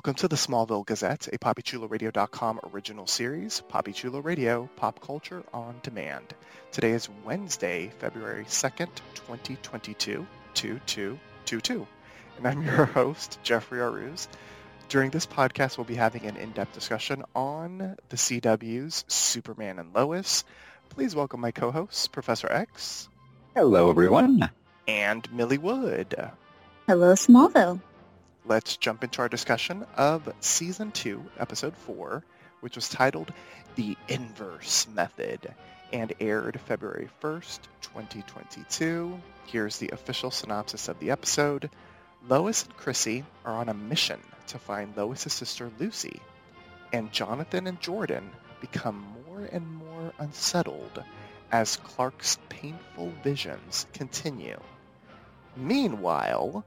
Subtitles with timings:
[0.00, 5.78] Welcome to the Smallville Gazette, a PapiChuloRadio.com original series, Papi Chulo Radio, Pop Culture on
[5.82, 6.24] Demand.
[6.72, 11.86] Today is Wednesday, February 2nd, 2022, 2222.
[12.38, 14.26] And I'm your host, Jeffrey Arauz.
[14.88, 20.44] During this podcast, we'll be having an in-depth discussion on the CW's Superman and Lois.
[20.88, 23.10] Please welcome my co-hosts, Professor Echs.
[23.54, 24.48] Hello, everyone.
[24.88, 26.14] And Millie Wood.
[26.86, 27.82] Hello, Smallville
[28.46, 32.24] let's jump into our discussion of Season 2, Episode 4,
[32.60, 33.32] which was titled
[33.76, 35.54] The Inverse Method
[35.92, 39.20] and aired February 1st, 2022.
[39.46, 41.70] Here's the official synopsis of the episode.
[42.28, 46.20] Lois and Chrissy are on a mission to find Lois's sister Lucy,
[46.92, 51.02] and Jonathan and Jordan become more and more unsettled
[51.52, 54.58] as Clark's painful visions continue.
[55.56, 56.64] Meanwhile,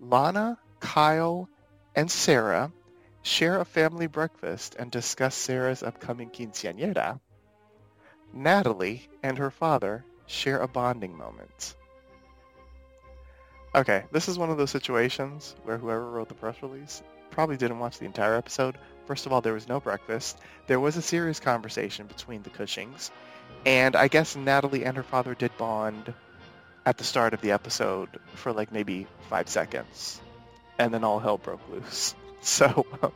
[0.00, 1.48] Lana Kyle
[1.94, 2.70] and Sarah
[3.22, 7.20] share a family breakfast and discuss Sarah's upcoming quinceañera,
[8.32, 11.76] Natalie and her father share a bonding moment.
[13.74, 17.78] Okay, this is one of those situations where whoever wrote the press release probably didn't
[17.78, 18.76] watch the entire episode.
[19.06, 20.38] First of all, there was no breakfast.
[20.66, 23.10] There was a serious conversation between the Cushings,
[23.64, 26.12] and I guess Natalie and her father did bond
[26.84, 30.20] at the start of the episode for like maybe five seconds
[30.78, 32.14] and then all hell broke loose.
[32.44, 32.86] So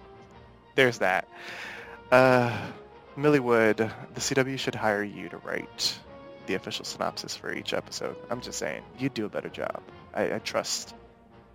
[0.76, 1.26] there's that.
[2.12, 2.56] Uh,
[3.16, 5.98] Millie Wood, the CW should hire you to write
[6.46, 8.14] the official synopsis for each episode.
[8.30, 9.82] I'm just saying, you'd do a better job.
[10.14, 10.94] I, I trust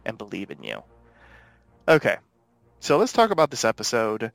[0.03, 0.83] and believe in you.
[1.87, 2.17] Okay,
[2.81, 4.33] so let's talk about this episode.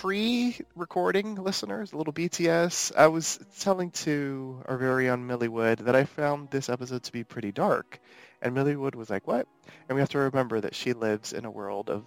[0.00, 5.96] Pre-recording listeners, a little BTS, I was telling to our very own Millie Wood that
[5.96, 7.98] I found this episode to be pretty dark.
[8.42, 9.48] And Millie Wood was like, what?
[9.88, 12.04] And we have to remember that she lives in a world of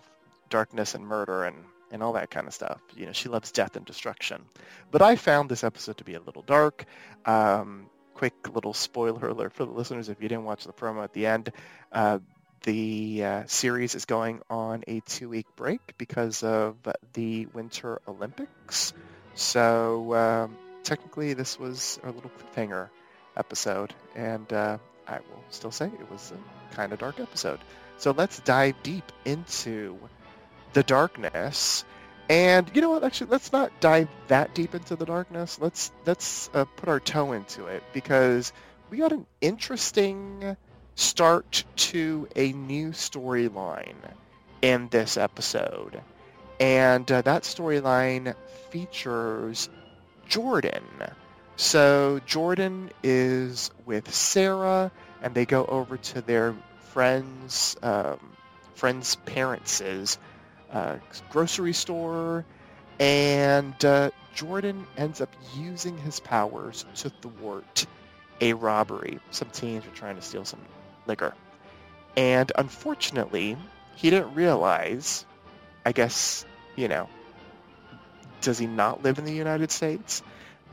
[0.51, 1.57] darkness and murder and,
[1.91, 2.79] and all that kind of stuff.
[2.95, 4.43] You know, she loves death and destruction.
[4.91, 6.85] But I found this episode to be a little dark.
[7.25, 11.13] Um, quick little spoiler alert for the listeners if you didn't watch the promo at
[11.13, 11.51] the end.
[11.91, 12.19] Uh,
[12.63, 16.75] the uh, series is going on a two-week break because of
[17.13, 18.93] the Winter Olympics.
[19.35, 22.89] So um, technically this was a little cliffhanger
[23.37, 23.93] episode.
[24.15, 24.77] And uh,
[25.07, 27.59] I will still say it was a kind of dark episode.
[27.97, 29.97] So let's dive deep into
[30.73, 31.83] the darkness.
[32.29, 33.03] And you know what?
[33.03, 35.57] Actually, let's not dive that deep into the darkness.
[35.59, 38.53] Let's let's uh, put our toe into it because
[38.91, 40.55] we got an interesting
[40.99, 43.95] start to a new storyline
[44.61, 46.01] in this episode,
[46.59, 48.35] and uh, that storyline
[48.69, 49.69] features
[50.27, 50.83] Jordan.
[51.55, 56.53] So Jordan is with Sarah, and they go over to their
[56.91, 58.19] friends' um,
[58.75, 60.17] friends' parents'
[60.69, 60.97] uh,
[61.29, 62.43] grocery store,
[62.99, 67.85] and uh, Jordan ends up using his powers to thwart
[68.41, 69.19] a robbery.
[69.31, 70.59] Some teens are trying to steal some
[71.09, 71.33] liquor,
[72.15, 73.57] and unfortunately,
[73.95, 75.25] he didn't realize.
[75.85, 76.45] I guess
[76.77, 77.09] you know.
[78.41, 80.23] Does he not live in the United States?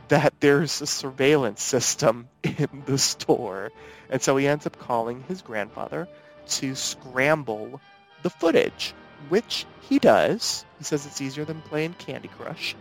[0.09, 3.71] that there's a surveillance system in the store.
[4.11, 6.09] And so he ends up calling his grandfather
[6.49, 7.81] to scramble
[8.23, 8.95] the footage,
[9.29, 10.65] which he does.
[10.79, 12.77] He says it's easier than playing Candy Crush.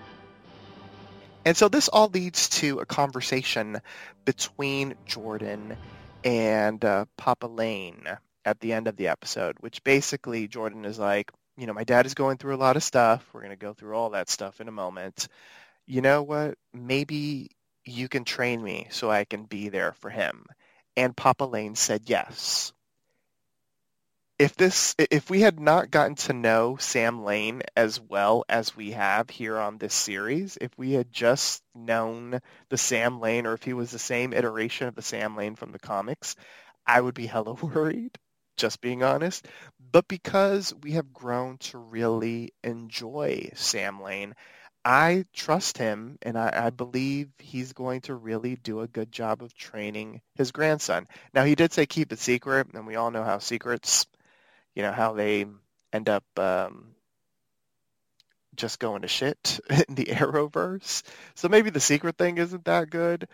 [1.43, 3.81] And so this all leads to a conversation
[4.25, 5.77] between Jordan
[6.25, 8.05] and uh, Papa Lane
[8.45, 12.05] at the end of the episode, which basically Jordan is like, you know, my dad
[12.07, 13.25] is going through a lot of stuff.
[13.33, 15.29] We're going to go through all that stuff in a moment
[15.87, 16.57] you know what?
[16.73, 17.51] Maybe
[17.85, 20.45] you can train me so I can be there for him.
[20.97, 22.73] And Papa Lane said yes.
[24.37, 28.91] If this, if we had not gotten to know Sam Lane as well as we
[28.91, 33.63] have here on this series, if we had just known the Sam Lane, or if
[33.63, 36.35] he was the same iteration of the Sam Lane from the comics,
[36.85, 38.17] I would be hella worried,
[38.57, 39.47] just being honest.
[39.79, 44.35] But because we have grown to really enjoy Sam Lane,
[44.83, 49.41] I trust him, and I, I believe he's going to really do a good job
[49.41, 51.07] of training his grandson.
[51.33, 54.05] Now, he did say keep it secret, and we all know how secrets,
[54.75, 55.45] you know, how they
[55.93, 56.95] end up um,
[58.55, 61.03] just going to shit in the Arrowverse.
[61.35, 63.27] So maybe the secret thing isn't that good.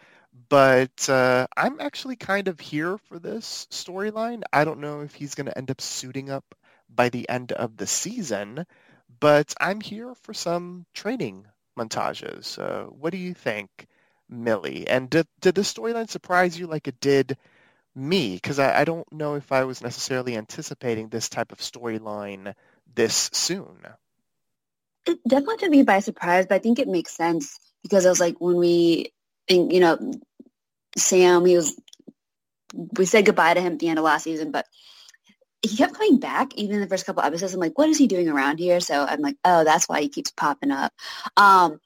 [0.50, 4.44] But uh, I'm actually kind of here for this storyline.
[4.54, 6.46] I don't know if he's going to end up suiting up
[6.90, 8.66] by the end of the season,
[9.20, 11.48] but I'm here for some training
[11.78, 12.58] montages.
[12.58, 13.88] Uh, what do you think,
[14.30, 14.88] Millie?
[14.88, 17.38] And did, did the storyline surprise you like it did
[17.96, 18.36] me?
[18.36, 22.54] Because I, I don't know if I was necessarily anticipating this type of storyline
[22.94, 23.78] this soon.
[25.06, 28.20] It definitely took me by surprise, but I think it makes sense because it was
[28.20, 29.14] like when we,
[29.50, 30.14] you know,
[30.96, 31.80] Sam, he was,
[32.74, 34.66] we said goodbye to him at the end of last season, but
[35.62, 37.54] he kept coming back even in the first couple episodes.
[37.54, 38.80] I'm like, what is he doing around here?
[38.80, 40.94] So I'm like, oh, that's why he keeps popping up.
[41.38, 41.80] Um,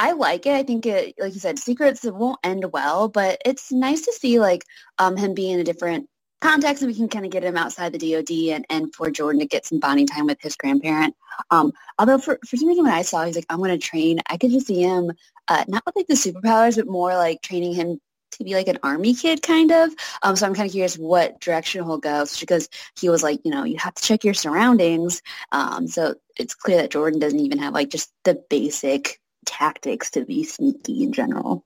[0.00, 0.54] I like it.
[0.54, 4.40] I think it, like you said, secrets won't end well, but it's nice to see
[4.40, 4.64] like
[4.96, 6.08] um, him being in a different
[6.40, 9.40] context and we can kind of get him outside the DOD and, and for Jordan
[9.40, 11.14] to get some bonding time with his grandparent.
[11.50, 14.20] Um, although for, for some reason when I saw he's like, I'm going to train,
[14.30, 15.12] I could just see him
[15.48, 18.00] uh, not with like the superpowers, but more like training him
[18.32, 19.92] to be like an army kid kind of.
[20.22, 23.50] Um, so I'm kind of curious what direction he'll go because he was like, you
[23.50, 25.20] know, you have to check your surroundings.
[25.52, 29.20] Um, so it's clear that Jordan doesn't even have like just the basic
[29.50, 31.64] tactics to be sneaky in general.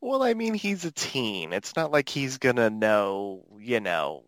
[0.00, 1.52] Well, I mean, he's a teen.
[1.52, 4.24] It's not like he's gonna know, you know,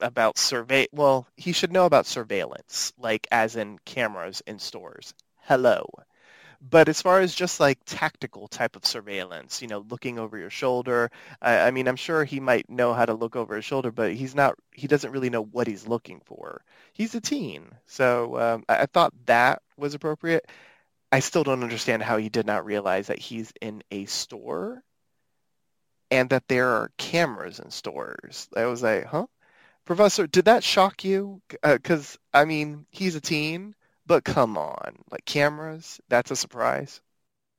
[0.00, 0.88] about survey.
[0.92, 5.14] Well, he should know about surveillance, like as in cameras in stores.
[5.36, 5.88] Hello.
[6.60, 10.50] But as far as just like tactical type of surveillance, you know, looking over your
[10.50, 11.10] shoulder,
[11.40, 14.12] I, I mean, I'm sure he might know how to look over his shoulder, but
[14.12, 16.62] he's not, he doesn't really know what he's looking for.
[16.92, 17.70] He's a teen.
[17.86, 20.50] So um, I, I thought that was appropriate.
[21.10, 24.82] I still don't understand how he did not realize that he's in a store
[26.10, 28.48] and that there are cameras in stores.
[28.56, 29.26] I was like, huh?
[29.84, 31.40] Professor, did that shock you?
[31.62, 33.74] Because, uh, I mean, he's a teen.
[34.06, 37.02] But come on, like cameras, that's a surprise.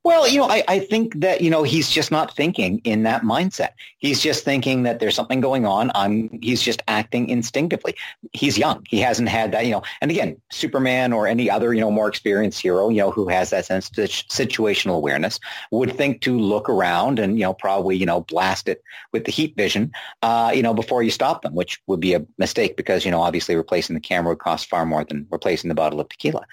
[0.02, 3.20] Well, you know, I, I think that, you know, he's just not thinking in that
[3.20, 3.72] mindset.
[3.98, 5.90] He's just thinking that there's something going on.
[5.94, 7.94] I'm, he's just acting instinctively.
[8.32, 8.86] He's young.
[8.88, 12.08] He hasn't had that, you know, and again, Superman or any other, you know, more
[12.08, 15.38] experienced hero, you know, who has that sense of situational awareness
[15.70, 18.82] would think to look around and, you know, probably, you know, blast it
[19.12, 19.92] with the heat vision,
[20.22, 23.20] uh, you know, before you stop them, which would be a mistake because, you know,
[23.20, 26.46] obviously replacing the camera would cost far more than replacing the bottle of tequila.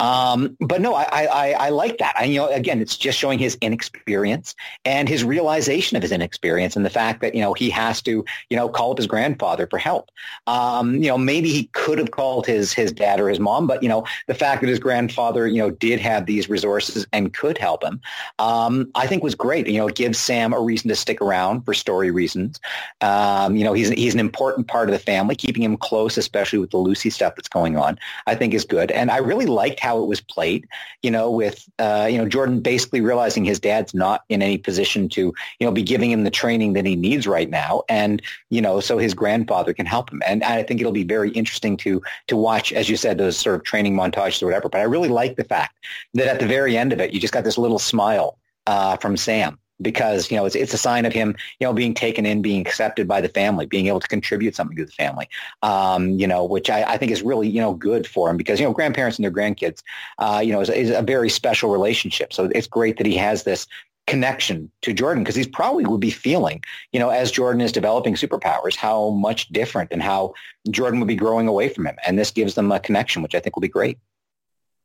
[0.00, 2.14] Um, but no, I, I, I like that.
[2.18, 4.54] I, you know, again, it's it's just showing his inexperience
[4.84, 8.24] and his realization of his inexperience and the fact that, you know, he has to,
[8.50, 10.10] you know, call up his grandfather for help.
[10.46, 13.82] Um, you know, maybe he could have called his, his dad or his mom, but,
[13.82, 17.58] you know, the fact that his grandfather, you know, did have these resources and could
[17.58, 18.00] help him,
[18.38, 19.66] um, I think was great.
[19.66, 22.60] You know, it gives Sam a reason to stick around for story reasons.
[23.00, 26.60] Um, you know, he's, he's an important part of the family, keeping him close, especially
[26.60, 28.92] with the Lucy stuff that's going on, I think is good.
[28.92, 30.68] And I really liked how it was played,
[31.02, 34.58] you know, with, uh, you know, Jordan basically basically realizing his dad's not in any
[34.58, 37.82] position to, you know, be giving him the training that he needs right now.
[37.88, 38.20] And,
[38.50, 40.22] you know, so his grandfather can help him.
[40.26, 43.56] And I think it'll be very interesting to, to watch, as you said, those sort
[43.56, 44.68] of training montages or whatever.
[44.68, 45.78] But I really like the fact
[46.12, 48.36] that at the very end of it, you just got this little smile
[48.66, 51.94] uh, from Sam because you know it's it's a sign of him you know being
[51.94, 55.28] taken in being accepted by the family being able to contribute something to the family
[55.62, 58.60] um, you know which I, I think is really you know good for him because
[58.60, 59.82] you know grandparents and their grandkids
[60.18, 63.42] uh, you know is, is a very special relationship so it's great that he has
[63.42, 63.66] this
[64.06, 68.14] connection to Jordan because he's probably would be feeling, you know, as Jordan is developing
[68.14, 70.34] superpowers, how much different and how
[70.70, 71.96] Jordan would be growing away from him.
[72.06, 73.98] And this gives them a connection, which I think will be great.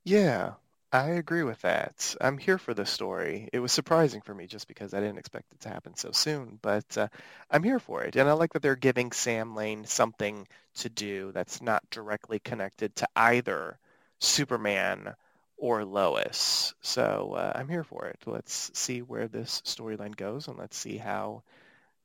[0.05, 0.53] Yeah,
[0.91, 2.15] I agree with that.
[2.21, 3.47] I'm here for this story.
[3.53, 6.57] It was surprising for me just because I didn't expect it to happen so soon,
[6.61, 7.07] but uh,
[7.51, 8.15] I'm here for it.
[8.15, 12.95] And I like that they're giving Sam Lane something to do that's not directly connected
[12.97, 13.77] to either
[14.19, 15.15] Superman
[15.57, 16.73] or Lois.
[16.81, 18.19] So uh, I'm here for it.
[18.25, 21.43] Let's see where this storyline goes, and let's see how,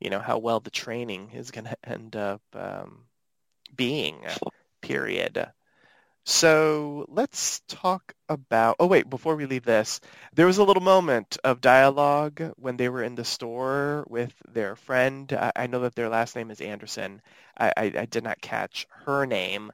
[0.00, 3.06] you know, how well the training is going to end up um,
[3.76, 4.24] being.
[4.82, 5.52] Period.
[6.26, 10.00] So let's talk about, oh wait, before we leave this,
[10.32, 14.74] there was a little moment of dialogue when they were in the store with their
[14.76, 15.30] friend.
[15.32, 17.20] I, I know that their last name is Anderson.
[17.58, 19.70] I, I, I, did not catch her name,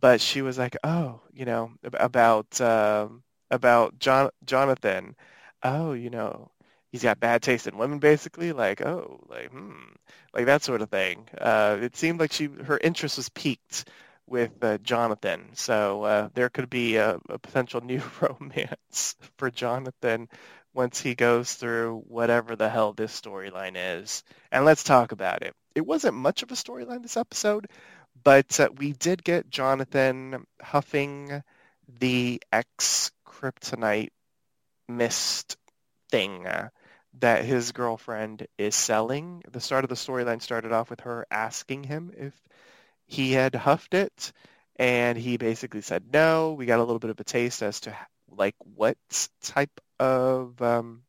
[0.00, 5.14] but she was like, oh, you know, about, um, about John, Jonathan.
[5.62, 6.50] Oh, you know,
[6.90, 9.72] he's got bad taste in women basically like oh like hmm
[10.34, 13.86] like that sort of thing uh it seemed like she her interest was piqued
[14.32, 15.50] with uh, Jonathan.
[15.52, 20.28] So uh, there could be a, a, potential new romance for Jonathan
[20.72, 24.24] once he goes through whatever the hell this storyline is.
[24.50, 25.54] And let's talk about it.
[25.74, 27.66] It wasn't much of a storyline this episode,
[28.24, 31.42] but uh, we did get Jonathan huffing
[32.00, 34.12] the X kryptonite
[34.88, 35.58] mist
[36.10, 36.70] thing uh,
[37.20, 39.42] that his girlfriend is selling.
[39.50, 42.32] The start of the storyline started off with her asking him if
[43.12, 44.32] he had huffed it,
[44.76, 46.54] and he basically said no.
[46.54, 47.94] We got a little bit of a taste as to
[48.30, 48.96] like what
[49.42, 51.02] type of um,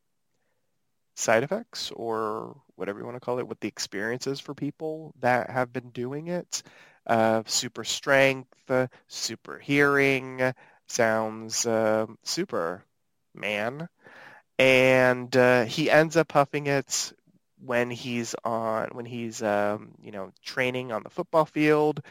[1.15, 5.13] side effects or whatever you want to call it, what the experience is for people
[5.21, 6.63] that have been doing it.
[7.07, 8.49] Uh, super strength,
[9.07, 10.53] super hearing,
[10.87, 12.83] sounds uh, super
[13.33, 13.87] man.
[14.59, 17.13] And uh, he ends up huffing it
[17.65, 22.01] when he's on when he's um, you know training on the football field,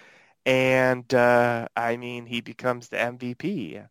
[0.47, 3.83] and uh, I mean he becomes the MVP,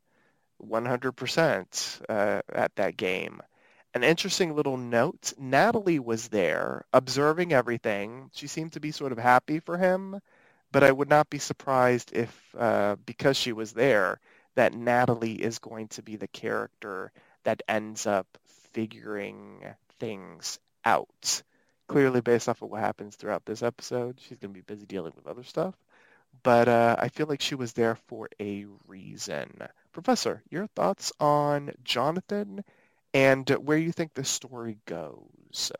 [0.59, 3.41] 100% uh, at that game.
[3.93, 8.29] An interesting little note: Natalie was there observing everything.
[8.33, 10.19] She seemed to be sort of happy for him,
[10.71, 14.19] but I would not be surprised if uh, because she was there
[14.55, 17.11] that Natalie is going to be the character
[17.43, 18.27] that ends up
[18.73, 19.63] figuring
[19.99, 21.43] things out
[21.91, 25.13] clearly based off of what happens throughout this episode, she's going to be busy dealing
[25.15, 25.75] with other stuff.
[26.43, 29.59] But uh, I feel like she was there for a reason.
[29.91, 32.63] Professor, your thoughts on Jonathan
[33.13, 35.71] and where you think the story goes?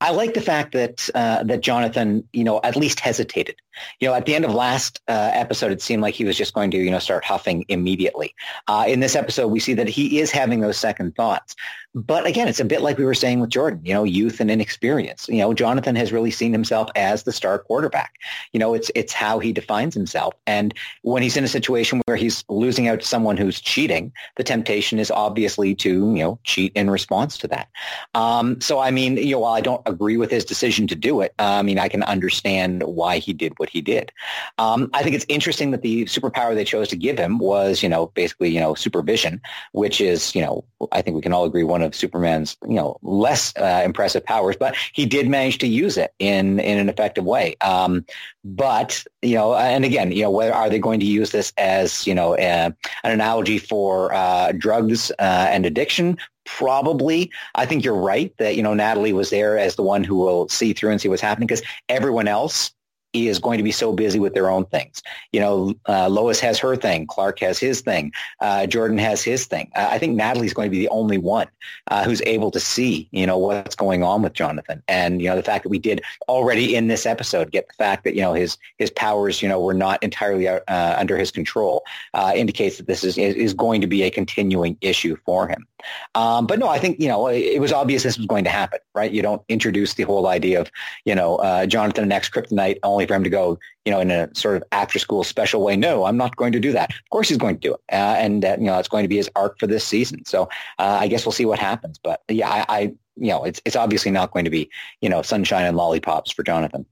[0.00, 3.56] I like the fact that uh, that Jonathan, you know, at least hesitated.
[3.98, 6.52] You know, at the end of last uh, episode, it seemed like he was just
[6.52, 8.34] going to, you know, start huffing immediately.
[8.68, 11.56] Uh, in this episode, we see that he is having those second thoughts.
[11.96, 14.50] But again, it's a bit like we were saying with Jordan, you know, youth and
[14.50, 15.26] inexperience.
[15.30, 18.12] You know, Jonathan has really seen himself as the star quarterback.
[18.52, 20.34] You know, it's it's how he defines himself.
[20.46, 24.44] And when he's in a situation where he's losing out to someone who's cheating, the
[24.44, 27.68] temptation is obviously to, you know, cheat in response to that.
[28.14, 31.22] Um, so, I mean, you know, while I don't agree with his decision to do
[31.22, 34.12] it, uh, I mean, I can understand why he did what he did.
[34.58, 37.88] Um, I think it's interesting that the superpower they chose to give him was, you
[37.88, 39.40] know, basically, you know, supervision,
[39.72, 40.62] which is, you know,
[40.92, 44.56] I think we can all agree one of Superman's, you know, less uh, impressive powers,
[44.58, 47.56] but he did manage to use it in in an effective way.
[47.60, 48.04] Um,
[48.44, 52.06] but you know, and again, you know, where are they going to use this as
[52.06, 52.70] you know uh,
[53.02, 56.18] an analogy for uh, drugs uh, and addiction?
[56.44, 57.32] Probably.
[57.56, 60.48] I think you're right that you know Natalie was there as the one who will
[60.48, 62.72] see through and see what's happening because everyone else
[63.12, 65.02] is going to be so busy with their own things.
[65.32, 69.46] You know, uh, Lois has her thing, Clark has his thing, uh, Jordan has his
[69.46, 69.70] thing.
[69.74, 71.48] Uh, I think Natalie's going to be the only one
[71.88, 74.82] uh, who's able to see, you know, what's going on with Jonathan.
[74.88, 78.04] And, you know, the fact that we did already in this episode get the fact
[78.04, 81.84] that, you know, his, his powers, you know, were not entirely uh, under his control
[82.14, 85.66] uh, indicates that this is, is going to be a continuing issue for him.
[86.14, 88.80] Um, but no, I think, you know, it was obvious this was going to happen,
[88.94, 89.10] right?
[89.10, 90.70] You don't introduce the whole idea of,
[91.04, 94.34] you know, Jonathan and X Kryptonite only for him to go, you know, in a
[94.34, 95.76] sort of after school special way.
[95.76, 96.90] No, I'm not going to do that.
[96.90, 97.80] Of course he's going to do it.
[97.92, 100.24] Uh, and, uh, you know, it's going to be his arc for this season.
[100.24, 100.44] So
[100.78, 101.98] uh, I guess we'll see what happens.
[101.98, 102.80] But yeah, I, I,
[103.16, 106.42] you know, it's, it's obviously not going to be, you know, sunshine and lollipops for
[106.42, 106.86] Jonathan.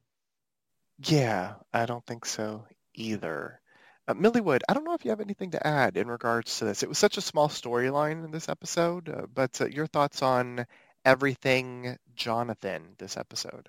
[1.07, 3.61] Yeah, I don't think so either.
[4.07, 6.83] Uh, Millie I don't know if you have anything to add in regards to this.
[6.83, 10.67] It was such a small storyline in this episode, uh, but uh, your thoughts on
[11.05, 13.69] everything Jonathan this episode?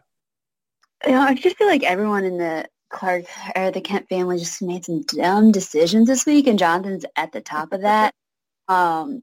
[1.05, 3.25] You know, I just feel like everyone in the Clark
[3.55, 7.41] or the Kent family just made some dumb decisions this week, and Jonathan's at the
[7.41, 8.13] top of that.
[8.67, 9.21] Um,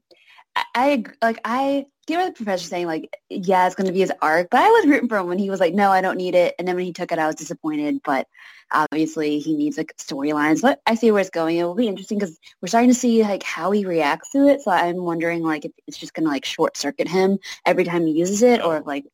[0.55, 4.11] I, I like I what the professor saying like, yeah, it's going to be his
[4.21, 6.35] arc, but I was rooting for him when he was like, no, I don't need
[6.35, 8.01] it, and then when he took it, I was disappointed.
[8.03, 8.27] But
[8.71, 10.61] obviously, he needs like storylines.
[10.61, 11.57] But I see where it's going.
[11.57, 14.61] It will be interesting because we're starting to see like how he reacts to it.
[14.61, 18.05] So I'm wondering like if it's just going to like short circuit him every time
[18.05, 19.05] he uses it, or like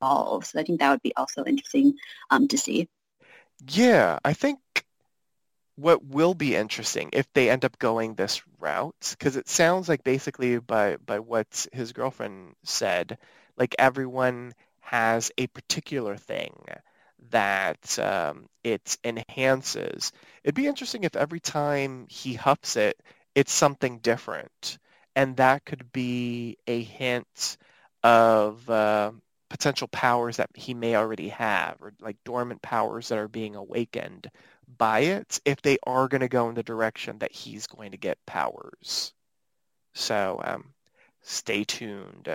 [0.00, 0.46] evolve.
[0.46, 1.94] So I think that would be also interesting
[2.30, 2.88] um, to see.
[3.66, 4.60] Yeah, I think
[5.78, 10.02] what will be interesting if they end up going this route, because it sounds like
[10.02, 13.16] basically by, by what his girlfriend said,
[13.56, 16.52] like everyone has a particular thing
[17.30, 20.10] that um, it enhances.
[20.42, 23.00] It'd be interesting if every time he huffs it,
[23.36, 24.78] it's something different.
[25.14, 27.56] And that could be a hint
[28.02, 29.12] of uh,
[29.48, 34.28] potential powers that he may already have or like dormant powers that are being awakened
[34.76, 37.96] by it if they are going to go in the direction that he's going to
[37.96, 39.12] get powers.
[39.94, 40.74] So um,
[41.22, 42.28] stay tuned,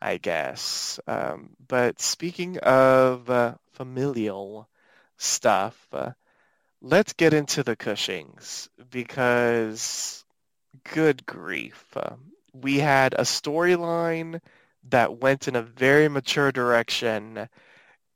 [0.00, 1.00] I guess.
[1.06, 4.68] Um, but speaking of uh, familial
[5.16, 6.10] stuff, uh,
[6.80, 10.24] let's get into the Cushings because
[10.92, 11.84] good grief.
[11.96, 12.16] Uh,
[12.52, 14.40] we had a storyline
[14.90, 17.48] that went in a very mature direction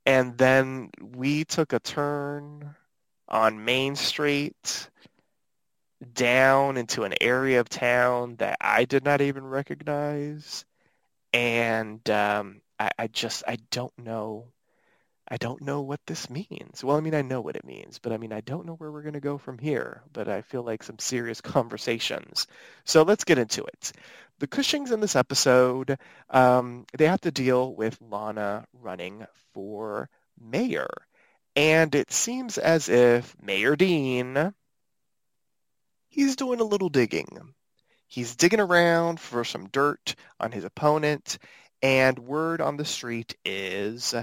[0.04, 2.74] and then we took a turn
[3.28, 4.90] on Main Street
[6.12, 10.64] down into an area of town that I did not even recognize.
[11.32, 14.48] And um, I, I just, I don't know
[15.28, 16.84] I don't know what this means.
[16.84, 18.92] Well, I mean, I know what it means, but I mean, I don't know where
[18.92, 22.46] we're going to go from here, but I feel like some serious conversations.
[22.84, 23.92] So let's get into it.
[24.38, 25.98] The Cushings in this episode,
[26.30, 30.08] um, they have to deal with Lana running for
[30.40, 30.90] mayor.
[31.56, 34.52] And it seems as if Mayor Dean,
[36.08, 37.54] he's doing a little digging.
[38.06, 41.38] He's digging around for some dirt on his opponent,
[41.82, 44.14] and word on the street is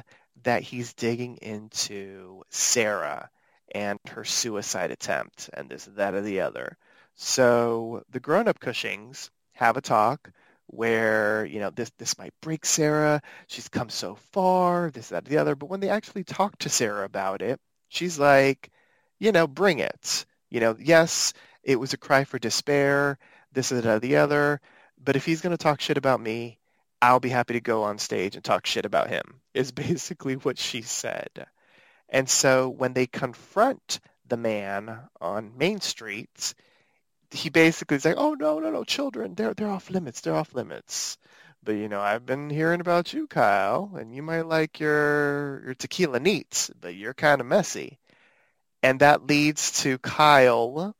[0.43, 3.29] that he's digging into Sarah
[3.73, 6.77] and her suicide attempt and this, that, or the other.
[7.15, 10.31] So the grown-up Cushings have a talk
[10.67, 13.21] where, you know, this, this might break Sarah.
[13.47, 15.55] She's come so far, this, that, the other.
[15.55, 18.71] But when they actually talk to Sarah about it, she's like,
[19.19, 20.25] you know, bring it.
[20.49, 23.17] You know, yes, it was a cry for despair,
[23.51, 24.61] this, that, the other.
[25.03, 26.59] But if he's going to talk shit about me,
[27.01, 30.57] I'll be happy to go on stage and talk shit about him, is basically what
[30.57, 31.47] she said.
[32.09, 36.53] And so when they confront the man on Main Street,
[37.33, 40.53] he basically is like, oh, no, no, no, children, they're, they're off limits, they're off
[40.53, 41.17] limits.
[41.63, 45.73] But, you know, I've been hearing about you, Kyle, and you might like your, your
[45.73, 47.99] tequila neats, but you're kind of messy.
[48.81, 50.93] And that leads to Kyle.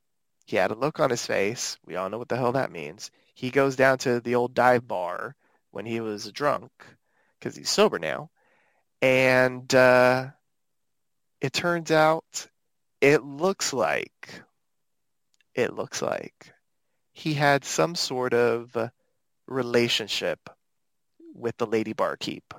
[0.45, 1.77] He had a look on his face.
[1.85, 3.11] We all know what the hell that means.
[3.33, 5.35] He goes down to the old dive bar
[5.71, 6.71] when he was drunk
[7.39, 8.29] because he's sober now.
[9.01, 10.27] And uh,
[11.41, 12.47] it turns out
[13.01, 14.41] it looks like,
[15.55, 16.53] it looks like
[17.12, 18.75] he had some sort of
[19.48, 20.50] relationship
[21.33, 22.53] with the lady barkeep.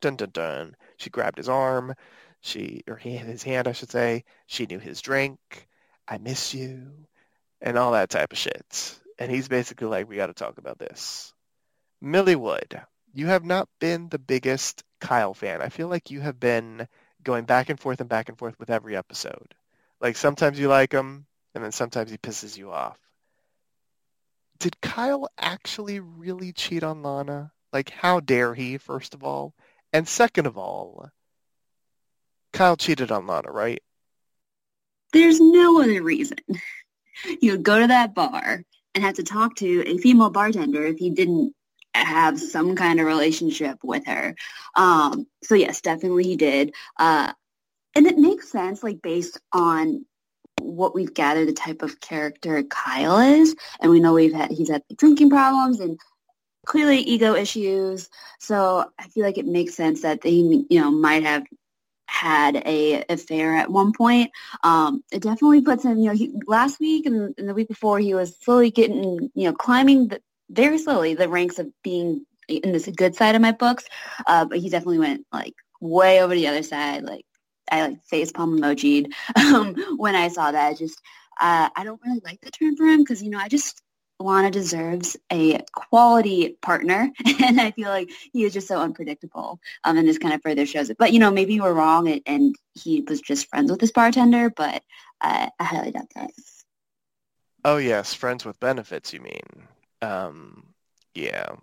[0.00, 0.76] Dun dun dun.
[0.96, 1.94] She grabbed his arm.
[2.40, 4.24] She, or he had his hand, I should say.
[4.46, 5.38] She knew his drink.
[6.06, 6.92] I miss you.
[7.60, 8.98] And all that type of shit.
[9.18, 11.32] And he's basically like, we got to talk about this.
[12.00, 12.80] Millie Wood,
[13.14, 15.62] you have not been the biggest Kyle fan.
[15.62, 16.86] I feel like you have been
[17.22, 19.54] going back and forth and back and forth with every episode.
[20.00, 22.98] Like sometimes you like him, and then sometimes he pisses you off.
[24.58, 27.52] Did Kyle actually really cheat on Lana?
[27.72, 29.54] Like, how dare he, first of all?
[29.92, 31.10] And second of all,
[32.52, 33.82] Kyle cheated on Lana, right?
[35.12, 36.38] There's no other reason.
[37.40, 38.64] You would go to that bar
[38.94, 41.54] and have to talk to a female bartender if he didn't
[41.94, 44.34] have some kind of relationship with her.
[44.74, 46.74] Um, so yes, definitely he did.
[46.98, 47.32] Uh,
[47.94, 50.04] and it makes sense, like based on
[50.60, 54.70] what we've gathered, the type of character Kyle is, and we know we've had he's
[54.70, 55.98] had drinking problems and
[56.64, 58.08] clearly ego issues.
[58.40, 61.44] So I feel like it makes sense that he you know, might have
[62.06, 64.30] had a affair at one point.
[64.62, 67.98] Um, it definitely puts him, you know, he, last week and, and, the week before
[67.98, 72.72] he was slowly getting, you know, climbing the, very slowly the ranks of being in
[72.72, 73.84] this good side of my books.
[74.26, 77.02] Uh, but he definitely went like way over the other side.
[77.02, 77.24] Like
[77.70, 80.68] I like face palm emojied um, when I saw that.
[80.68, 81.00] I just
[81.40, 83.80] uh, I don't really like the term for him because you know I just
[84.20, 87.10] Lana deserves a quality partner,
[87.42, 89.60] and I feel like he is just so unpredictable.
[89.82, 90.98] Um, and this kind of further shows it.
[90.98, 94.50] But you know, maybe we're wrong, and, and he was just friends with this bartender.
[94.50, 94.82] But
[95.20, 96.30] uh, I highly doubt that.
[97.64, 99.12] Oh yes, friends with benefits.
[99.12, 99.68] You mean?
[100.02, 100.74] Um,
[101.14, 101.56] yeah.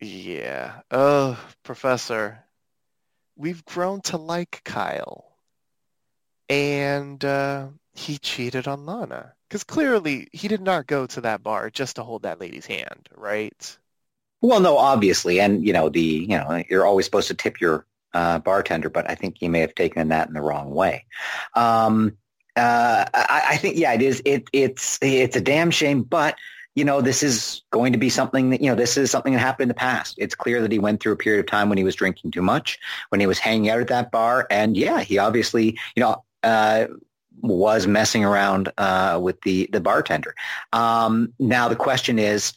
[0.00, 0.80] Yeah.
[0.90, 2.44] Oh, Professor,
[3.36, 5.36] we've grown to like Kyle.
[6.48, 9.32] And uh, he cheated on Lana.
[9.48, 13.08] Because clearly he did not go to that bar just to hold that lady's hand,
[13.14, 13.78] right?
[14.40, 15.40] Well, no, obviously.
[15.40, 19.08] And, you know, the, you know, you're always supposed to tip your uh, bartender, but
[19.08, 21.06] I think he may have taken that in the wrong way.
[21.54, 22.16] Um,
[22.56, 24.22] uh, I, I, think, yeah, it is.
[24.24, 26.36] It, it's, it's a damn shame, but
[26.74, 29.38] you know, this is going to be something that, you know, this is something that
[29.38, 30.16] happened in the past.
[30.18, 32.42] It's clear that he went through a period of time when he was drinking too
[32.42, 32.78] much,
[33.10, 34.46] when he was hanging out at that bar.
[34.50, 36.86] And yeah, he obviously, you know, uh,
[37.40, 40.34] was messing around uh, with the, the bartender.
[40.72, 42.52] Um, now the question is,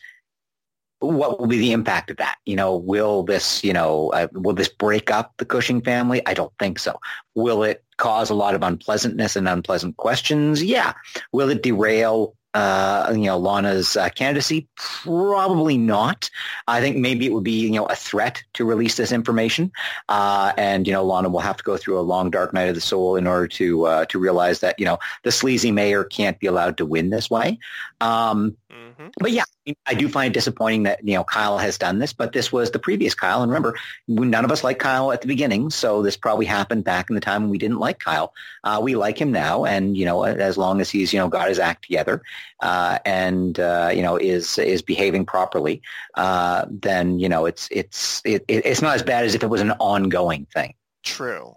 [1.00, 2.38] what will be the impact of that?
[2.46, 6.26] You know, will this, you know, uh, will this break up the Cushing family?
[6.26, 7.00] I don't think so.
[7.36, 10.64] Will it cause a lot of unpleasantness and unpleasant questions?
[10.64, 10.94] Yeah.
[11.32, 14.68] Will it derail uh, you know, Lana's uh, candidacy?
[14.76, 16.30] Probably not.
[16.68, 19.72] I think maybe it would be, you know, a threat to release this information.
[20.10, 22.76] Uh, and, you know, Lana will have to go through a long dark night of
[22.76, 26.40] the soul in order to, uh, to realize that, you know, the sleazy mayor can't
[26.40, 27.60] be allowed to win this way.
[28.02, 28.58] Um,
[28.98, 29.10] mm-hmm.
[29.20, 29.44] But yeah,
[29.86, 32.72] I do find it disappointing that, you know, Kyle has done this, but this was
[32.72, 33.42] the previous Kyle.
[33.42, 33.76] And remember,
[34.08, 35.70] none of us liked Kyle at the beginning.
[35.70, 38.34] So this probably happened back in the time when we didn't like Kyle.
[38.64, 39.66] Uh, we like him now.
[39.66, 42.22] And, you know, as long as he's, you know, got his act together
[42.62, 45.82] uh, and, uh, you know, is, is behaving properly,
[46.16, 49.62] uh, then, you know, it's, it's, it, it's not as bad as if it was
[49.62, 50.74] an ongoing thing.
[51.04, 51.56] True.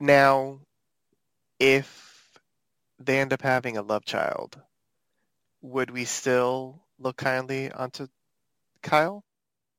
[0.00, 0.60] Now,
[1.58, 2.38] if
[2.98, 4.58] they end up having a love child,
[5.66, 8.06] would we still look kindly onto
[8.82, 9.24] Kyle?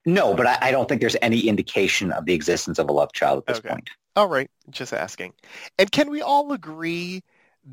[0.06, 3.12] No, but I, I, don't think there's any indication of the existence of a love
[3.12, 3.70] child at this okay.
[3.70, 3.90] point.
[4.16, 5.34] All right, just asking.
[5.78, 7.24] And can we all agree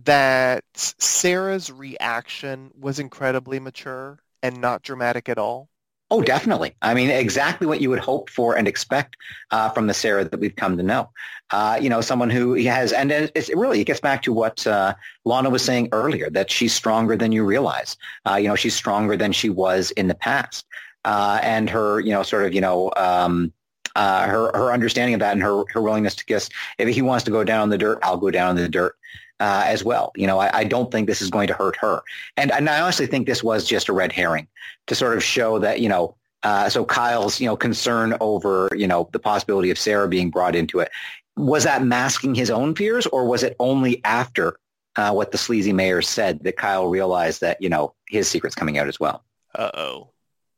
[0.05, 5.68] that Sarah's reaction was incredibly mature and not dramatic at all?
[6.11, 6.75] Oh, definitely.
[6.83, 9.17] I mean, exactly what you would hope for and expect
[9.51, 11.11] uh, from the Sarah that we've come to know.
[11.51, 14.95] Uh, you know, someone who has, and it's really, it gets back to what uh,
[15.25, 17.97] Lana was saying earlier, that she's stronger than you realize.
[18.29, 20.67] Uh, you know, she's stronger than she was in the past.
[21.05, 23.53] Uh, and her, you know, sort of, you know, um,
[23.97, 27.25] uh, her her understanding of that and her her willingness to guess if he wants
[27.25, 28.97] to go down in the dirt, I'll go down in the dirt.
[29.40, 30.12] Uh, as well.
[30.14, 32.03] You know, I, I, don't think this is going to hurt her.
[32.37, 34.47] And, and I honestly think this was just a red herring
[34.87, 38.87] to sort of show that, you know, uh, so Kyle's, you know, concern over, you
[38.87, 40.90] know, the possibility of Sarah being brought into it.
[41.37, 44.57] Was that masking his own fears or was it only after
[44.97, 48.79] uh, what the sleazy mayor said that Kyle realized that, you know, his secret's coming
[48.79, 49.25] out as well?
[49.55, 50.11] Uh-oh.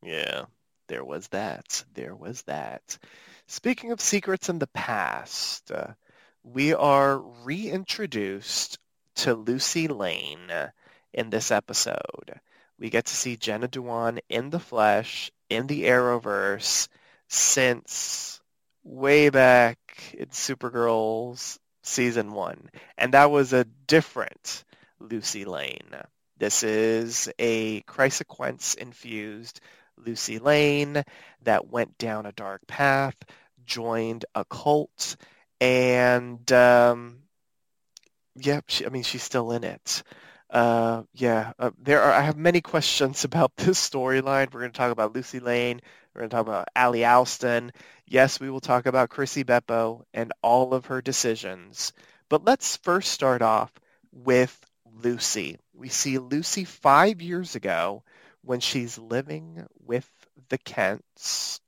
[0.03, 0.45] Yeah,
[0.89, 1.85] there was that.
[1.95, 2.99] There was that.
[3.47, 5.93] Speaking of secrets in the past, uh,
[6.47, 8.79] we are reintroduced
[9.17, 10.53] to Lucy Lane
[11.13, 12.41] in this episode.
[12.79, 16.87] We get to see Jenna Dewan in the flesh in the Arrowverse
[17.27, 18.41] since
[18.85, 19.79] way back
[20.17, 22.71] in Supergirl's season one.
[22.97, 24.65] And that was a different
[25.01, 25.91] Lucy Lane.
[26.39, 29.61] This is a Chrysequence infused
[29.97, 31.03] Lucy Lane
[31.43, 33.17] that went down a dark path,
[33.65, 35.17] joined a cult,
[35.61, 37.19] and um,
[38.37, 40.03] yeah, she, I mean, she's still in it.
[40.51, 42.13] Uh, yeah, uh, there are.
[42.13, 44.53] I have many questions about this storyline.
[44.53, 45.81] We're going to talk about Lucy Lane.
[46.15, 47.73] We're going to talk about Ally Allston.
[48.07, 51.93] Yes, we will talk about Chrissy Beppo and all of her decisions.
[52.29, 53.73] But let's first start off
[54.13, 54.59] with
[55.03, 55.59] Lucy.
[55.75, 58.03] We see Lucy five years ago
[58.43, 60.09] when she's living with
[60.49, 61.61] the Kents,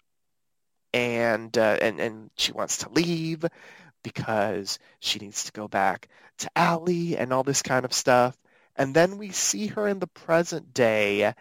[0.95, 3.45] and uh, and and she wants to leave
[4.03, 6.09] because she needs to go back
[6.39, 8.37] to Ally and all this kind of stuff.
[8.77, 11.35] And then we see her in the present day.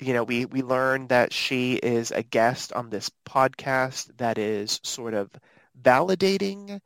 [0.00, 4.80] You know, we, we learn that she is a guest on this podcast that is
[4.84, 5.30] sort of
[5.80, 6.80] validating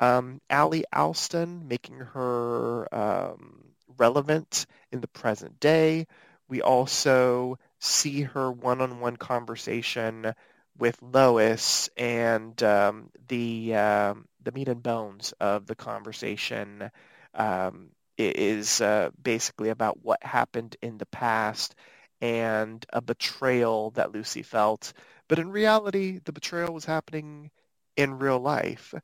[0.00, 3.64] um, Ally Allston, making her um,
[3.98, 6.06] relevant in the present day.
[6.48, 10.34] We also see her one-on-one conversation
[10.78, 16.90] with Lois and um, the um, the meat and bones of the conversation
[17.34, 21.74] um, is uh, basically about what happened in the past
[22.20, 24.92] and a betrayal that Lucy felt.
[25.28, 27.50] But in reality, the betrayal was happening
[27.96, 28.94] in real life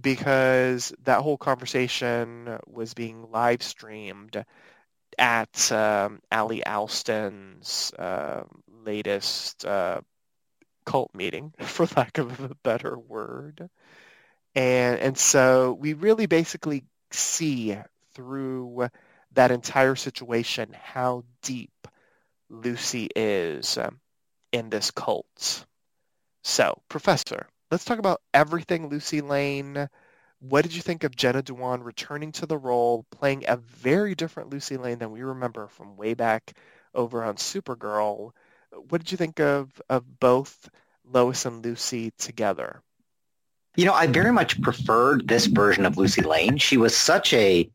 [0.00, 4.44] because that whole conversation was being live streamed
[5.18, 8.44] at um, Ally Allston's uh,
[8.84, 10.00] latest uh,
[10.88, 13.68] cult meeting, for lack of a better word.
[14.54, 17.76] And, and so we really basically see
[18.14, 18.88] through
[19.32, 21.88] that entire situation how deep
[22.50, 24.00] Lucy is um,
[24.52, 25.66] in this cult.
[26.42, 29.88] So, Professor, let's talk about everything Lucy Lane.
[30.40, 34.50] What did you think of Jenna Dewan returning to the role, playing a very different
[34.50, 36.54] Lucy Lane than we remember from way back
[36.94, 38.32] over on Supergirl?
[38.88, 40.68] What did you think of, of both
[41.04, 42.82] Lois and Lucy together?
[43.76, 46.58] You know, I very much preferred this version of Lucy Lane.
[46.58, 47.70] She was such a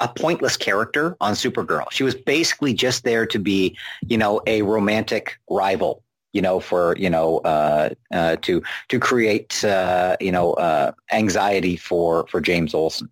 [0.00, 1.90] a pointless character on Supergirl.
[1.90, 6.94] She was basically just there to be, you know, a romantic rival, you know, for,
[6.98, 12.74] you know, uh, uh, to, to create, uh, you know, uh, anxiety for, for James
[12.74, 13.08] Olsen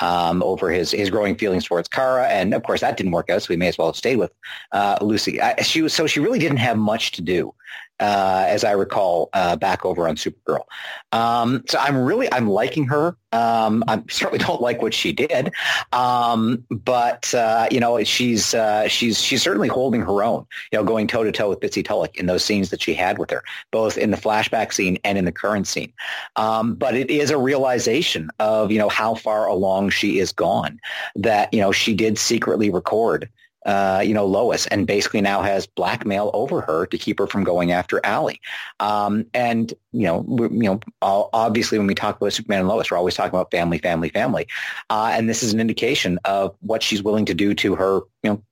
[0.00, 2.26] um, over his, his growing feelings towards Kara.
[2.26, 3.42] And of course that didn't work out.
[3.42, 4.32] So we may as well have stayed with,
[4.72, 5.40] uh, Lucy.
[5.40, 7.54] I, she was, so she really didn't have much to do
[8.00, 10.64] uh, as I recall, uh, back over on Supergirl.
[11.12, 13.16] Um, so I'm really I'm liking her.
[13.32, 15.52] Um, I certainly don't like what she did,
[15.92, 20.46] um, but uh, you know she's uh, she's she's certainly holding her own.
[20.72, 23.18] You know, going toe to toe with Bitsy Tulloch in those scenes that she had
[23.18, 25.92] with her, both in the flashback scene and in the current scene.
[26.36, 30.80] Um, but it is a realization of you know how far along she is gone.
[31.14, 33.28] That you know she did secretly record
[33.66, 37.44] uh, you know, Lois, and basically now has blackmail over her to keep her from
[37.44, 38.36] going after Ally.
[38.80, 42.96] Um, and you know, you know, obviously when we talk about Superman and Lois, we're
[42.96, 44.46] always talking about family, family, family,
[44.88, 48.30] uh, and this is an indication of what she's willing to do to her, you
[48.30, 48.42] know,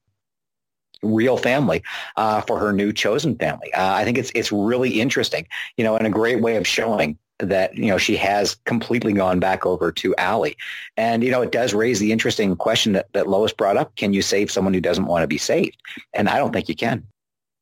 [1.02, 1.82] real family
[2.16, 3.72] uh, for her new chosen family.
[3.72, 5.46] Uh, I think it's it's really interesting,
[5.76, 9.40] you know, and a great way of showing that you know she has completely gone
[9.40, 10.52] back over to Ally,
[10.96, 14.12] and you know it does raise the interesting question that, that Lois brought up: Can
[14.12, 15.76] you save someone who doesn't want to be saved?
[16.12, 17.06] And I don't think you can.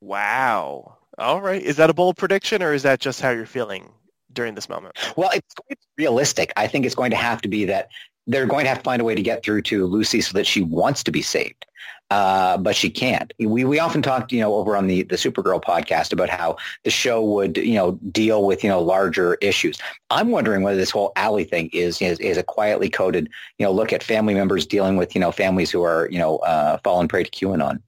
[0.01, 0.99] Wow.
[1.19, 1.63] All right.
[1.63, 3.91] Is that a bold prediction, or is that just how you're feeling
[4.33, 4.97] during this moment?
[5.17, 5.55] Well, it's
[5.99, 6.53] realistic.
[6.57, 7.89] I think it's going to have to be that
[8.27, 10.47] they're going to have to find a way to get through to Lucy so that
[10.47, 11.67] she wants to be saved.
[12.11, 13.33] Uh, but she can't.
[13.39, 16.91] We we often talked, you know, over on the the Supergirl podcast about how the
[16.91, 19.79] show would, you know, deal with you know larger issues.
[20.11, 23.73] I'm wondering whether this whole Ally thing is is, is a quietly coded, you know,
[23.73, 27.09] look at family members dealing with you know families who are you know uh, fallen
[27.09, 27.81] prey to QAnon.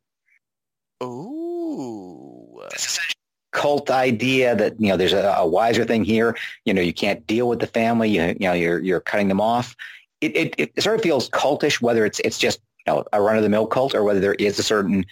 [1.03, 2.62] Ooh.
[3.53, 6.35] Cult idea that you know there's a, a wiser thing here.
[6.64, 8.09] You know, you can't deal with the family.
[8.09, 9.77] You, you know, you're you're cutting them off.
[10.25, 13.95] It, it, it sort of feels cultish, whether it's it's just know, a run-of-the-mill cult
[13.95, 15.05] or whether there is a certain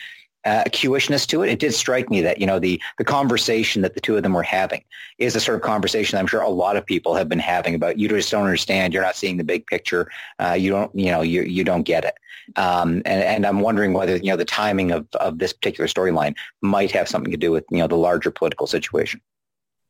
[0.45, 1.49] uh, to it.
[1.49, 4.33] It did strike me that, you know, the, the conversation that the two of them
[4.33, 4.83] were having
[5.19, 7.99] is a sort of conversation I'm sure a lot of people have been having about
[7.99, 8.93] you just don't understand.
[8.93, 10.11] You're not seeing the big picture.
[10.41, 12.15] Uh, you don't, you know, you, you don't get it.
[12.57, 16.35] Um, and, and I'm wondering whether, you know, the timing of, of this particular storyline
[16.61, 19.21] might have something to do with, you know, the larger political situation.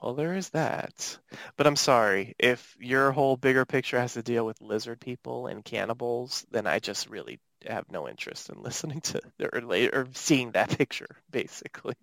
[0.02, 1.18] Well, there is that.
[1.56, 5.64] But I'm sorry, if your whole bigger picture has to deal with lizard people and
[5.64, 9.62] cannibals, then I just really have no interest in listening to or,
[9.94, 11.94] or seeing that picture, basically.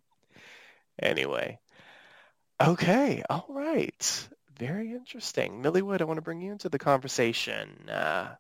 [1.02, 1.60] Anyway.
[2.62, 4.30] Okay, all right.
[4.58, 5.62] Very interesting.
[5.62, 7.90] Millie Wood, I want to bring you into the conversation.
[7.90, 8.36] Uh,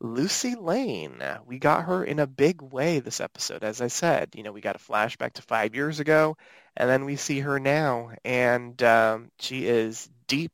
[0.00, 3.64] Lucy Lane, we got her in a big way this episode.
[3.64, 6.36] As I said, you know, we got a flashback to five years ago,
[6.76, 10.52] and then we see her now, and um, she is deep,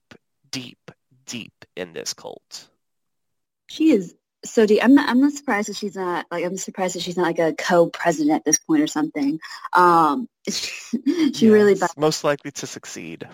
[0.50, 0.90] deep,
[1.26, 2.68] deep in this cult.
[3.68, 4.83] She is so deep.
[4.83, 5.09] I'm not.
[5.09, 6.44] I'm not surprised that she's not like.
[6.44, 9.38] I'm surprised that she's not like a co-president at this point or something.
[9.72, 10.70] Um, she,
[11.33, 13.29] she yes, really most likely to succeed.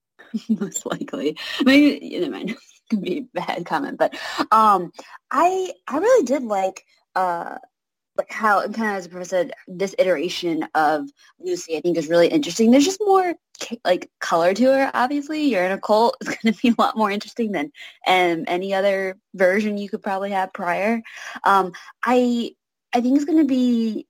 [0.48, 1.36] most likely.
[1.64, 2.56] Maybe you know, mind.
[2.90, 4.14] Could be a bad comment, but
[4.50, 4.92] um,
[5.30, 7.58] I I really did like uh
[8.16, 11.08] like how kind of as Professor said, this iteration of
[11.40, 12.70] Lucy I think is really interesting.
[12.70, 13.34] There's just more
[13.84, 14.90] like color to her.
[14.94, 16.16] Obviously, you're in a cult.
[16.20, 17.72] It's going to be a lot more interesting than
[18.06, 21.02] um, any other version you could probably have prior.
[21.44, 21.72] Um,
[22.02, 22.52] I
[22.94, 24.06] I think it's going to be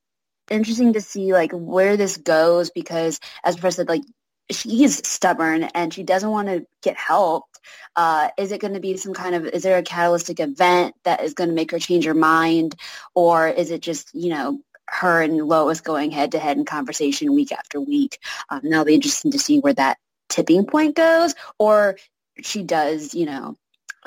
[0.50, 4.02] interesting to see like where this goes because as Professor said, like
[4.50, 7.52] she is stubborn and she doesn't want to get helped
[7.94, 11.22] Uh, is it going to be some kind of, is there a catalytic event that
[11.22, 12.74] is going to make her change her mind?
[13.14, 17.34] Or is it just, you know, her and Lois going head to head in conversation
[17.34, 18.18] week after week?
[18.48, 21.34] Um, that'll be interesting to see where that tipping point goes.
[21.58, 21.96] Or
[22.40, 23.56] she does, you know,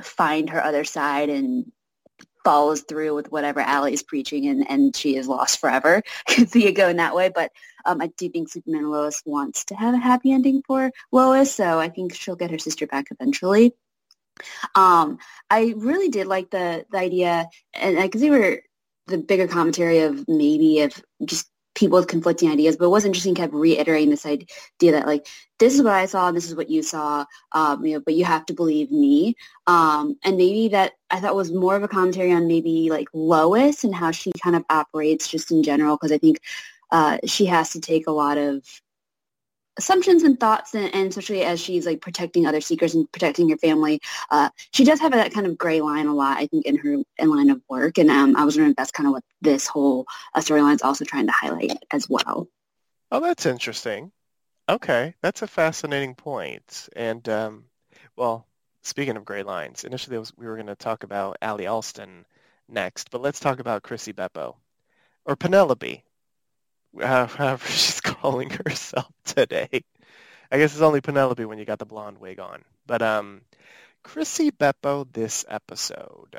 [0.02, 1.72] find her other side and
[2.46, 6.02] follows through with whatever Ally is preaching and, and she is lost forever.
[6.30, 7.30] Could see it going that way.
[7.34, 7.52] But
[7.86, 11.80] um, I do think Superman Lois wants to have a happy ending for Lois, so
[11.80, 13.74] I think she'll get her sister back eventually.
[14.76, 15.18] Um,
[15.50, 18.62] I really did like the, the idea, and I can see where
[19.08, 23.36] the bigger commentary of maybe if just people with conflicting ideas, but it was interesting
[23.36, 24.48] kept reiterating this idea
[24.82, 25.28] that like
[25.60, 28.26] this is what I saw this is what you saw, um, you know, but you
[28.26, 29.36] have to believe me.
[29.68, 33.84] Um, and maybe that I thought was more of a commentary on maybe like Lois
[33.84, 36.40] and how she kind of operates just in general, because I think
[36.92, 38.64] uh, she has to take a lot of
[39.78, 43.58] assumptions and thoughts and, and, especially as she's like protecting other seekers and protecting your
[43.58, 46.78] family uh, she does have that kind of gray line a lot i think in
[46.78, 49.24] her in line of work and um, i was wondering if that's kind of what
[49.42, 52.48] this whole uh, storyline is also trying to highlight as well.
[53.12, 54.12] Oh that's interesting.
[54.68, 57.66] Okay that's a fascinating point and um,
[58.16, 58.48] well
[58.82, 62.26] speaking of gray lines initially was, we were going to talk about ally allston
[62.68, 64.56] next but let's talk about chrissy beppo
[65.26, 66.04] or penelope
[67.02, 69.84] however she's calling herself today.
[70.52, 72.64] I guess it's only Penelope when you got the blonde wig on.
[72.86, 73.42] But um,
[74.04, 76.36] Chrissy Beppo this episode.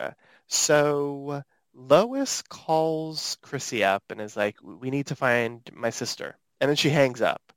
[0.48, 1.42] So
[1.74, 6.76] Lois calls Chrissy up and is like, "We need to find my sister," and then
[6.76, 7.52] she hangs up.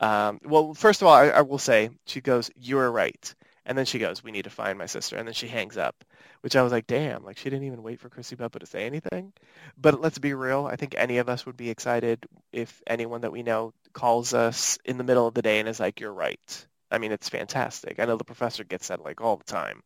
[0.00, 3.34] Um, well, first of all, I, I will say she goes, "You're right,"
[3.66, 6.04] and then she goes, "We need to find my sister," and then she hangs up,
[6.42, 8.86] which I was like, "Damn!" Like she didn't even wait for Chrissy Beppo to say
[8.86, 9.32] anything.
[9.76, 10.66] But let's be real.
[10.66, 14.78] I think any of us would be excited if anyone that we know calls us
[14.84, 17.98] in the middle of the day and is like, "You're right." I mean, it's fantastic.
[18.00, 19.82] I know the professor gets that like all the time.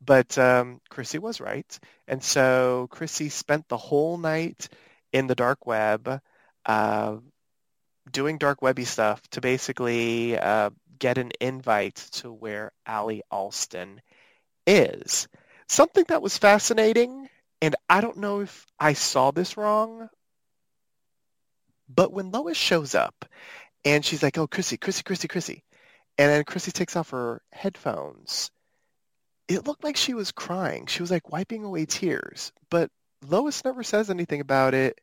[0.00, 1.78] But um, Chrissy was right.
[2.08, 4.68] And so Chrissy spent the whole night
[5.12, 6.20] in the dark web
[6.66, 7.16] uh,
[8.10, 14.00] doing dark webby stuff to basically uh, get an invite to where Ally Allston
[14.66, 15.26] is.
[15.68, 17.28] Something that was fascinating,
[17.60, 20.08] and I don't know if I saw this wrong,
[21.88, 23.24] but when Lois shows up
[23.84, 25.64] and she's like, oh, Chrissy, Chrissy, Chrissy, Chrissy,
[26.18, 28.52] and then Chrissy takes off her headphones
[29.50, 30.86] it looked like she was crying.
[30.86, 32.88] She was like wiping away tears, but
[33.26, 35.00] Lois never says anything about it,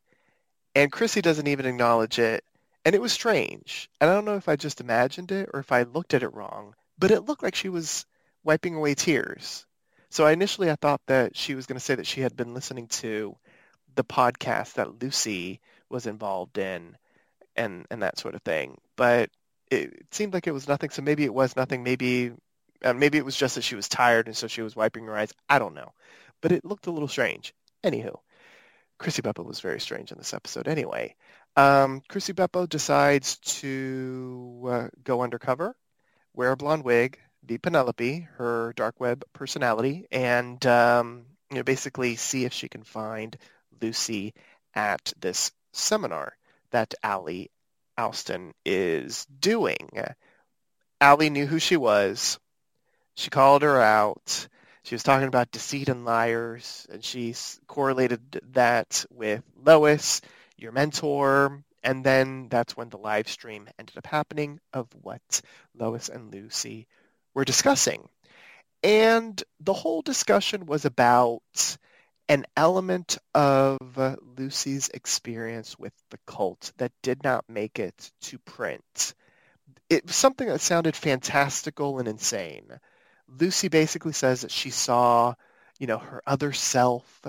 [0.73, 2.45] and Chrissy doesn't even acknowledge it.
[2.87, 3.89] And it was strange.
[3.99, 6.33] And I don't know if I just imagined it or if I looked at it
[6.33, 8.05] wrong, but it looked like she was
[8.45, 9.65] wiping away tears.
[10.09, 12.87] So initially I thought that she was going to say that she had been listening
[12.87, 13.35] to
[13.95, 16.95] the podcast that Lucy was involved in
[17.57, 18.77] and and that sort of thing.
[18.95, 19.31] But
[19.69, 20.89] it seemed like it was nothing.
[20.89, 21.83] So maybe it was nothing.
[21.83, 22.31] Maybe
[22.85, 25.17] uh, maybe it was just that she was tired and so she was wiping her
[25.17, 25.33] eyes.
[25.49, 25.91] I don't know.
[26.39, 27.53] But it looked a little strange.
[27.83, 28.17] Anywho,
[28.97, 31.15] Chrissy Beppo was very strange in this episode anyway.
[31.57, 35.75] Um, Chrissy Beppo decides to uh, go undercover,
[36.35, 42.15] wear a blonde wig, be Penelope, her dark web personality, and um, you know, basically
[42.15, 43.35] see if she can find
[43.81, 44.35] Lucy
[44.75, 46.37] at this seminar
[46.69, 47.47] that Ally
[47.97, 49.89] Allston is doing.
[51.01, 52.39] Ally knew who she was.
[53.15, 54.47] She called her out.
[54.83, 57.33] She was talking about deceit and liars, and she
[57.65, 60.21] correlated that with Lois,
[60.57, 65.41] your mentor, and then that's when the live stream ended up happening of what
[65.75, 66.87] Lois and Lucy
[67.33, 68.09] were discussing.
[68.83, 71.77] And the whole discussion was about
[72.29, 73.77] an element of
[74.37, 79.13] Lucy's experience with the cult that did not make it to print.
[79.89, 82.79] It was something that sounded fantastical and insane.
[83.27, 85.33] Lucy basically says that she saw,
[85.79, 87.21] you know, her other self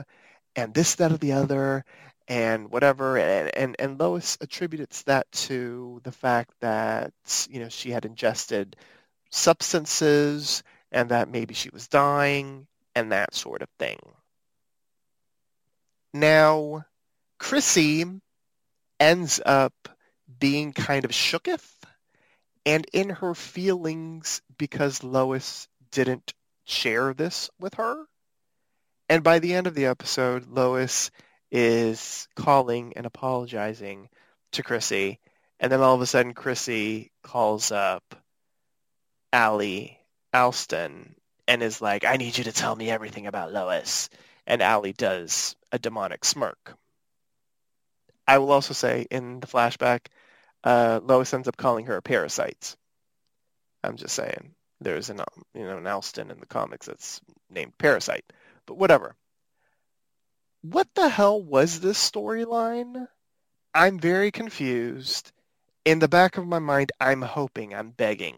[0.56, 1.84] and this, that, or the other
[2.28, 3.16] and whatever.
[3.16, 7.12] And, and, and Lois attributes that to the fact that,
[7.50, 8.76] you know, she had ingested
[9.30, 10.62] substances
[10.92, 13.98] and that maybe she was dying and that sort of thing.
[16.12, 16.84] Now,
[17.38, 18.04] Chrissy
[19.00, 19.88] ends up
[20.38, 21.66] being kind of shooketh
[22.66, 28.04] and in her feelings because Lois didn't share this with her.
[29.08, 31.10] And by the end of the episode, Lois
[31.50, 34.08] is calling and apologizing
[34.52, 35.18] to Chrissy.
[35.60, 38.14] And then all of a sudden, Chrissy calls up
[39.32, 39.96] Ally
[40.32, 41.14] Allston
[41.46, 44.08] and is like, I need you to tell me everything about Lois.
[44.46, 46.74] And Ally does a demonic smirk.
[48.26, 50.06] I will also say in the flashback,
[50.62, 52.76] uh, Lois ends up calling her a parasite.
[53.82, 57.76] I'm just saying there's an um, you know an Alston in the comics that's named
[57.78, 58.24] Parasite,
[58.66, 59.14] but whatever.
[60.62, 63.06] What the hell was this storyline?
[63.74, 65.32] I'm very confused.
[65.84, 68.36] In the back of my mind, I'm hoping, I'm begging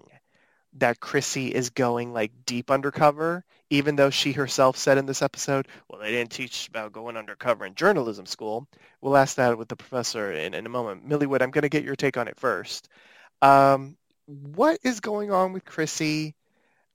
[0.74, 5.66] that Chrissy is going like deep undercover, even though she herself said in this episode,
[5.88, 8.68] well, they didn't teach about going undercover in journalism school.
[9.00, 11.06] We'll ask that with the professor in, in a moment.
[11.06, 12.88] Millie I'm going to get your take on it first.
[13.42, 16.34] Um, what is going on with Chrissy?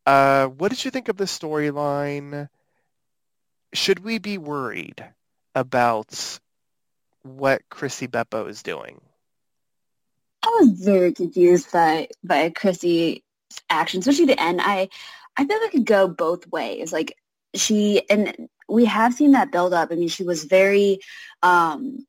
[0.05, 2.47] Uh, what did you think of the storyline?
[3.73, 5.05] Should we be worried
[5.53, 6.39] about
[7.23, 9.01] what Chrissy Beppo is doing?
[10.43, 13.21] I was very confused by by Chrissy's
[13.69, 14.61] actions, especially the end.
[14.61, 14.89] I
[15.37, 16.93] I feel like it could go both ways.
[16.93, 17.17] Like
[17.55, 19.91] she and we have seen that build up.
[19.91, 20.99] I mean, she was very
[21.41, 22.05] um,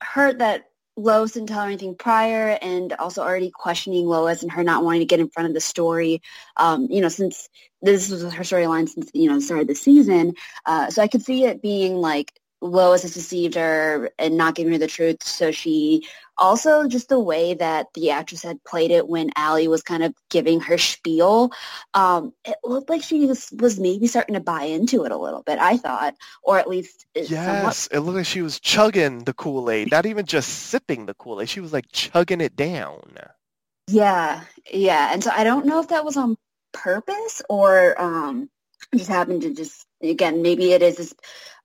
[0.00, 0.64] hurt that
[0.96, 5.00] Lois didn't tell her anything prior and also already questioning Lois and her not wanting
[5.00, 6.22] to get in front of the story,
[6.56, 7.48] um, you know, since
[7.82, 10.34] this was her storyline since, you know, the start of the season.
[10.64, 12.32] Uh, so I could see it being like
[12.64, 15.22] Lois has deceived her and not giving her the truth.
[15.22, 19.82] So she also just the way that the actress had played it when Ally was
[19.82, 21.52] kind of giving her spiel,
[21.92, 25.42] um, it looked like she was, was maybe starting to buy into it a little
[25.42, 27.88] bit, I thought, or at least Yes, somewhat...
[27.92, 31.50] it looked like she was chugging the Kool-Aid, not even just sipping the Kool-Aid.
[31.50, 33.02] She was like chugging it down.
[33.88, 34.40] Yeah,
[34.72, 35.12] yeah.
[35.12, 36.36] And so I don't know if that was on
[36.72, 38.48] purpose or um,
[38.96, 41.14] just happened to just, again, maybe it is this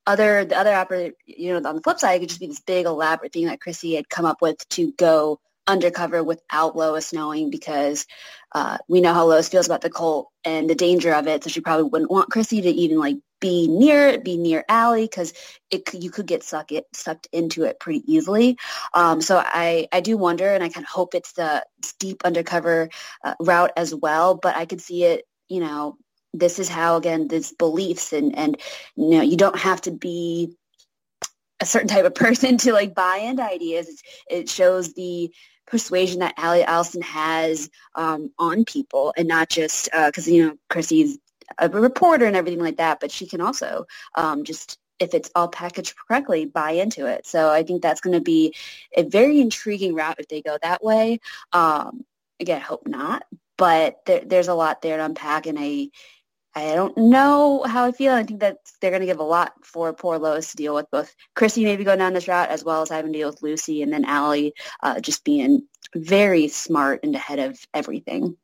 [0.09, 2.59] other the other opera, you know, on the flip side, it could just be this
[2.59, 7.51] big elaborate thing that Chrissy had come up with to go undercover without Lois knowing
[7.51, 8.07] because
[8.53, 11.43] uh, we know how Lois feels about the cult and the danger of it.
[11.43, 15.03] So she probably wouldn't want Chrissy to even like be near it, be near Ally
[15.03, 15.33] because
[15.69, 18.57] it you could get sucked it sucked into it pretty easily.
[18.93, 21.63] Um, so I I do wonder, and I kind of hope it's the
[21.99, 22.89] deep undercover
[23.23, 24.35] uh, route as well.
[24.35, 25.97] But I could see it, you know.
[26.33, 28.57] This is how again these beliefs and and
[28.95, 30.55] you know you don't have to be
[31.59, 33.87] a certain type of person to like buy into ideas.
[33.87, 35.31] It's, it shows the
[35.67, 40.57] persuasion that Ally Allston has um, on people and not just because, uh, you know,
[40.69, 41.17] Chrissy's
[41.57, 45.47] a reporter and everything like that, but she can also um, just, if it's all
[45.47, 47.25] packaged correctly, buy into it.
[47.25, 48.55] So I think that's going to be
[48.95, 51.19] a very intriguing route if they go that way.
[51.53, 52.05] Um,
[52.39, 53.23] again, hope not,
[53.57, 55.89] but there, there's a lot there to unpack and I,
[56.55, 58.13] I don't know how I feel.
[58.13, 60.89] I think that they're going to give a lot for poor Lois to deal with,
[60.91, 63.81] both Chrissy maybe going down this route as well as having to deal with Lucy
[63.81, 64.49] and then Ally
[64.81, 68.35] uh, just being very smart and ahead of everything.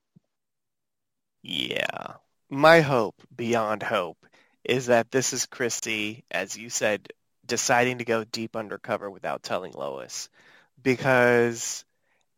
[1.41, 2.15] Yeah.
[2.49, 4.17] My hope, beyond hope,
[4.63, 7.09] is that this is Christy, as you said,
[7.45, 10.29] deciding to go deep undercover without telling Lois.
[10.81, 11.85] Because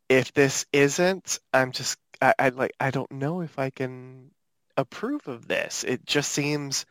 [0.08, 4.30] if this isn't, I'm just, I, I like, I don't know if I can
[4.78, 5.84] approve of this.
[5.84, 6.86] It just seems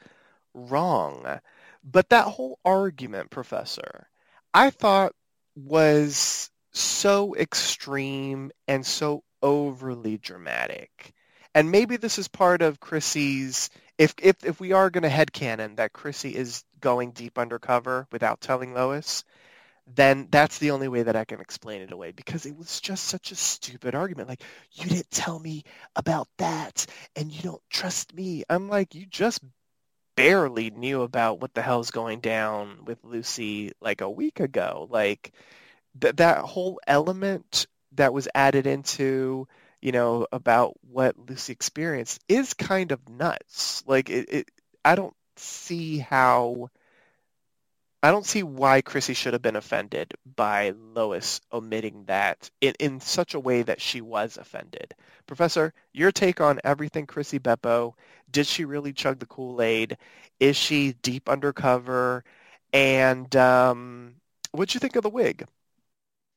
[0.54, 1.40] wrong.
[1.84, 4.08] But that whole argument, Professor,
[4.54, 5.14] I thought
[5.56, 11.14] was so extreme and so overly dramatic.
[11.56, 15.78] And maybe this is part of Chrissy's if if if we are going to headcanon
[15.78, 19.24] that Chrissy is going deep undercover without telling Lois,
[19.96, 23.06] then that's the only way that I can explain it away because it was just
[23.06, 24.28] such a stupid argument.
[24.28, 25.64] Like, you didn't tell me
[25.96, 26.86] about that
[27.16, 28.44] and you don't trust me.
[28.50, 29.42] I'm like, you just
[30.16, 34.88] barely knew about what the hell's going down with Lucy like a week ago.
[34.90, 35.32] Like,
[36.00, 39.48] th- that whole element that was added into,
[39.82, 43.84] you know, about what Lucy experienced is kind of nuts.
[43.88, 44.52] Like, it, it
[44.84, 46.70] I don't see how
[48.04, 53.00] I don't see why Chrissy should have been offended by Lois omitting that in, in
[53.00, 54.94] such a way that she was offended.
[55.26, 57.94] Professor, your take on everything Chrissy Beppo.
[58.32, 59.98] Did she really chug the Kool-Aid?
[60.40, 62.24] Is she deep undercover?
[62.72, 64.16] And um,
[64.52, 65.46] what'd you think of the wig?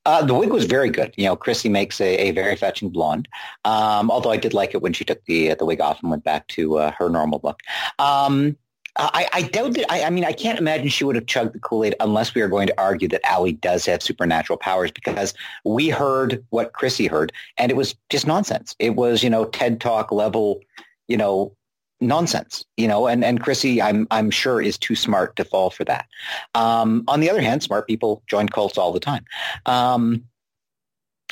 [0.03, 1.13] Uh, the wig was very good.
[1.15, 3.27] You know, Chrissy makes a, a very fetching blonde.
[3.65, 6.23] Um, although I did like it when she took the the wig off and went
[6.23, 7.59] back to uh, her normal look.
[7.99, 8.57] Um,
[8.97, 9.91] I, I doubt that.
[9.91, 12.47] I, I, mean, I can't imagine she would have chugged the Kool-Aid unless we are
[12.47, 15.33] going to argue that Ally does have supernatural powers because
[15.63, 18.75] we heard what Chrissy heard and it was just nonsense.
[18.79, 20.59] It was, you know, TED Talk level,
[21.07, 21.55] you know,
[22.01, 25.85] nonsense, you know, and, and Chrissy, I'm, I'm sure is too smart to fall for
[25.85, 26.07] that.
[26.55, 29.23] Um, on the other hand, smart people join cults all the time.
[29.67, 30.25] Um,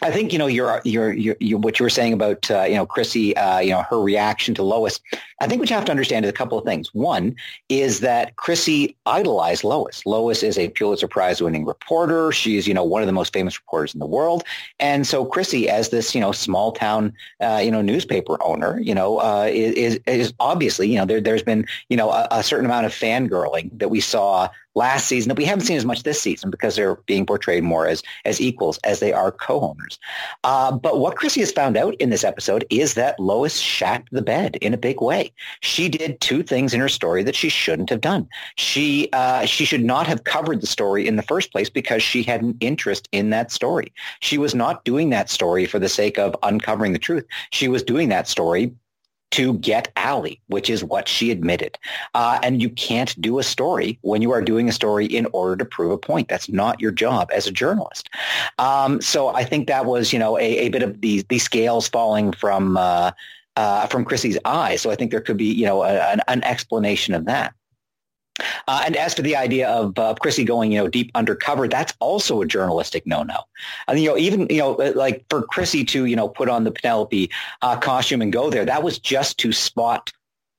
[0.02, 2.86] I think you know your your your, what you were saying about uh, you know
[2.86, 5.00] Chrissy, uh, you know her reaction to Lois.
[5.42, 6.94] I think what you have to understand is a couple of things.
[6.94, 7.36] One
[7.68, 10.06] is that Chrissy idolized Lois.
[10.06, 12.32] Lois is a Pulitzer Prize winning reporter.
[12.32, 14.44] She's you know one of the most famous reporters in the world,
[14.80, 18.96] and so Chrissy, as this you know small town uh, you know newspaper owner, you
[18.96, 22.66] know uh, is is obviously you know there there's been you know a, a certain
[22.66, 26.22] amount of fangirling that we saw last season that we haven't seen as much this
[26.22, 29.98] season because they're being portrayed more as as equals as they are co-owners.
[30.44, 34.22] Uh, but what Chrissy has found out in this episode is that Lois shat the
[34.22, 35.32] bed in a big way.
[35.62, 38.28] She did two things in her story that she shouldn't have done.
[38.56, 42.24] She uh, she should not have covered the story in the first place because she
[42.24, 43.92] had an interest in that story.
[44.20, 47.26] She was not doing that story for the sake of uncovering the truth.
[47.52, 48.74] She was doing that story
[49.32, 51.78] to get Ally, which is what she admitted.
[52.14, 55.56] Uh, and you can't do a story when you are doing a story in order
[55.56, 56.28] to prove a point.
[56.28, 58.10] That's not your job as a journalist.
[58.58, 61.88] Um, so I think that was, you know, a, a bit of the, the scales
[61.88, 63.12] falling from, uh,
[63.56, 64.82] uh, from Chrissy's eyes.
[64.82, 67.54] So I think there could be, you know, a, an, an explanation of that.
[68.68, 71.94] Uh, and as for the idea of uh, Chrissy going, you know, deep undercover, that's
[72.00, 73.40] also a journalistic no-no.
[73.88, 76.64] And, you know, even, you know, uh, like for Chrissy to, you know, put on
[76.64, 77.30] the Penelope
[77.62, 80.12] uh, costume and go there, that was just to spot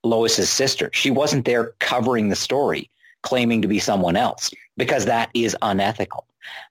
[0.03, 0.91] Lois's sister.
[0.93, 2.91] She wasn't there covering the story,
[3.23, 6.25] claiming to be someone else, because that is unethical.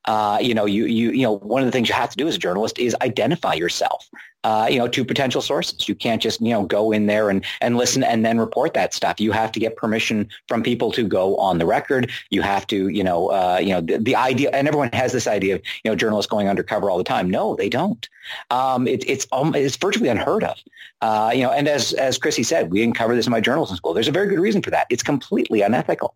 [0.05, 2.27] Uh, you know, you, you, you know, one of the things you have to do
[2.27, 4.09] as a journalist is identify yourself
[4.43, 5.89] uh, you know, to potential sources.
[5.89, 8.93] You can't just, you know, go in there and, and listen and then report that
[8.93, 9.19] stuff.
[9.19, 12.11] You have to get permission from people to go on the record.
[12.29, 15.27] You have to, you know, uh, you know, the, the, idea, and everyone has this
[15.27, 17.29] idea of, you know, journalists going undercover all the time.
[17.29, 18.07] No, they don't.
[18.49, 20.57] Um, it, it's, um, it's virtually unheard of.
[21.01, 23.75] Uh, you know, and as, as Chrissy said, we didn't cover this in my journalism
[23.75, 23.93] school.
[23.93, 24.87] There's a very good reason for that.
[24.89, 26.15] It's completely unethical.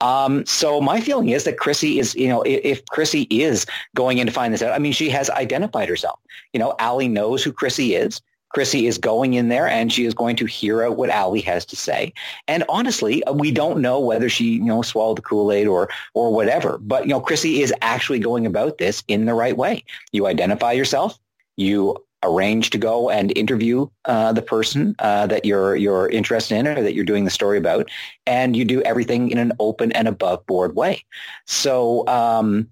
[0.00, 4.26] Um, so my feeling is that Chrissy is, you know, if Chrissy is going in
[4.26, 4.72] to find this out.
[4.72, 6.18] I mean, she has identified herself.
[6.52, 8.20] You know, Ally knows who Chrissy is.
[8.50, 11.66] Chrissy is going in there and she is going to hear out what Ally has
[11.66, 12.12] to say.
[12.46, 16.32] And honestly, uh, we don't know whether she, you know, swallowed the Kool-Aid or, or
[16.32, 16.78] whatever.
[16.78, 19.84] But, you know, Chrissy is actually going about this in the right way.
[20.12, 21.18] You identify yourself.
[21.56, 26.66] You arrange to go and interview uh, the person uh, that you're you're interested in
[26.66, 27.88] or that you're doing the story about,
[28.26, 31.04] and you do everything in an open and above board way.
[31.46, 32.68] So um,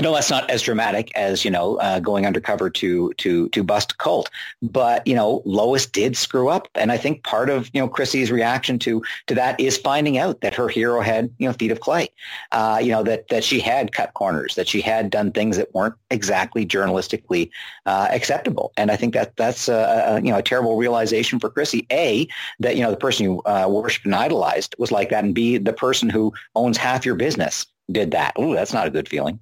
[0.00, 3.98] no, that's not as dramatic as you know uh, going undercover to to to bust
[3.98, 4.30] cult.
[4.62, 8.30] But you know, Lois did screw up, and I think part of you know Chrissy's
[8.30, 11.80] reaction to to that is finding out that her hero had you know feet of
[11.80, 12.10] clay.
[12.52, 15.74] Uh, you know that that she had cut corners, that she had done things that
[15.74, 17.50] weren't exactly journalistically
[17.86, 18.72] uh, acceptable.
[18.76, 21.86] And I think that that's a, a, you know a terrible realization for Chrissy.
[21.90, 22.28] A
[22.60, 25.58] that you know the person you uh, worshipped and idolized was like that, and B
[25.58, 28.34] the person who owns half your business did that.
[28.38, 29.40] Ooh, that's not a good feeling.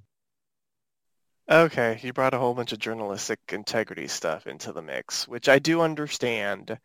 [1.49, 5.59] Okay, you brought a whole bunch of journalistic integrity stuff into the mix, which I
[5.59, 6.77] do understand.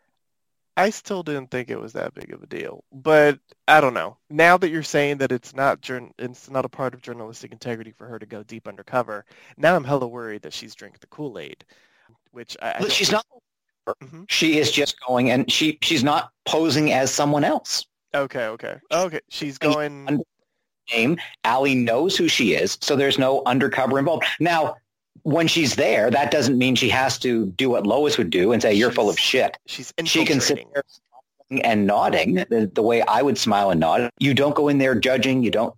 [0.77, 4.17] I still didn't think it was that big of a deal, but I don't know.
[4.31, 5.87] Now that you're saying that it's not
[6.19, 9.25] it's not a part of journalistic integrity for her to go deep undercover,
[9.57, 11.65] now I'm hella worried that she's drinking the Kool-Aid,
[12.31, 13.27] which I, I she's not.
[13.89, 14.23] Mm-hmm.
[14.29, 17.85] She is just going, and she she's not posing as someone else.
[18.15, 19.21] Okay, okay, okay.
[19.29, 20.23] She's going
[20.93, 21.19] name.
[21.45, 24.25] Ally knows who she is, so there's no undercover involved.
[24.41, 24.77] Now,
[25.23, 28.61] when she's there, that doesn't mean she has to do what Lois would do and
[28.61, 29.57] say, you're full of shit.
[29.67, 30.83] She's She can sit there
[31.63, 34.11] and nodding the, the way I would smile and nod.
[34.19, 35.43] You don't go in there judging.
[35.45, 35.75] You don't,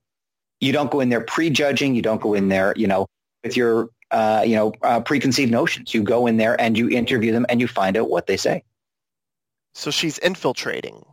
[0.61, 1.95] you don't go in there prejudging.
[1.95, 3.07] You don't go in there, you know,
[3.43, 5.93] with your, uh, you know, uh, preconceived notions.
[5.93, 8.63] You go in there and you interview them and you find out what they say.
[9.75, 11.05] So she's infiltrating.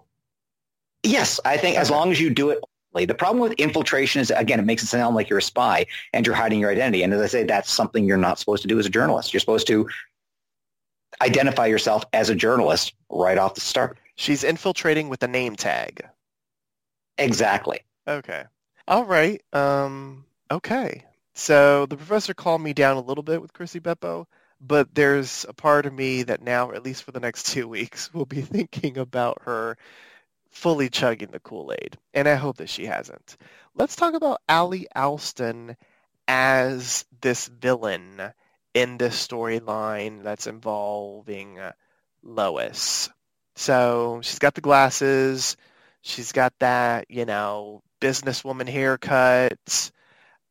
[1.03, 2.59] Yes, I think as long as you do it
[2.93, 6.25] the problem with infiltration is, again, it makes it sound like you're a spy and
[6.25, 7.03] you're hiding your identity.
[7.03, 9.33] And as I say, that's something you're not supposed to do as a journalist.
[9.33, 9.87] You're supposed to
[11.21, 13.97] identify yourself as a journalist right off the start.
[14.15, 16.05] She's infiltrating with a name tag.
[17.17, 17.81] Exactly.
[18.07, 18.43] Okay.
[18.87, 19.41] All right.
[19.53, 21.05] Um, okay.
[21.33, 24.25] So the professor calmed me down a little bit with Chrissy Beppo,
[24.59, 28.13] but there's a part of me that now, at least for the next two weeks,
[28.13, 29.77] will be thinking about her
[30.51, 33.37] fully chugging the Kool-Aid, and I hope that she hasn't.
[33.75, 35.75] Let's talk about Ally Allston
[36.27, 38.21] as this villain
[38.73, 41.71] in this storyline that's involving uh,
[42.23, 43.09] Lois.
[43.55, 45.57] So she's got the glasses,
[46.01, 49.91] she's got that, you know, businesswoman haircut.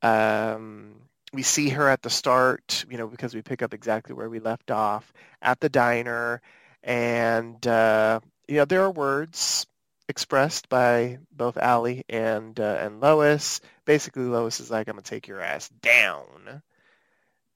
[0.02, 0.94] Um,
[1.32, 4.40] we see her at the start, you know, because we pick up exactly where we
[4.40, 6.40] left off at the diner.
[6.82, 9.66] And, uh, you know, there are words
[10.10, 13.60] expressed by both Ally and uh, and Lois.
[13.86, 16.62] Basically, Lois is like, "I'm gonna take your ass down,"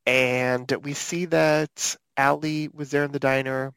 [0.07, 3.75] and we see that Ally was there in the diner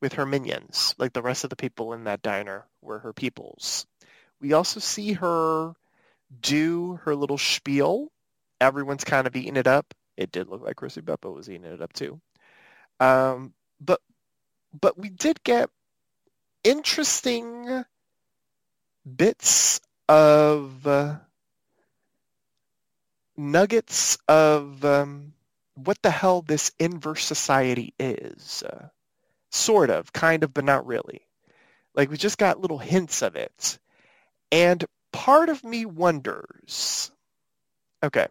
[0.00, 3.86] with her minions, like the rest of the people in that diner were her peoples.
[4.40, 5.74] We also see her
[6.40, 8.10] do her little spiel.
[8.60, 9.94] Everyone's kind of eating it up.
[10.16, 12.20] It did look like Chrissy Beppo was eating it up too.
[13.00, 14.00] Um, but
[14.78, 15.70] but we did get
[16.64, 17.84] interesting
[19.16, 21.16] bits of uh,
[23.36, 25.32] nuggets of um,
[25.74, 28.62] what the hell this inverse society is.
[28.62, 28.88] Uh,
[29.50, 31.22] sort of, kind of, but not really.
[31.94, 33.78] Like we just got little hints of it.
[34.52, 37.10] And part of me wonders,
[38.02, 38.28] okay,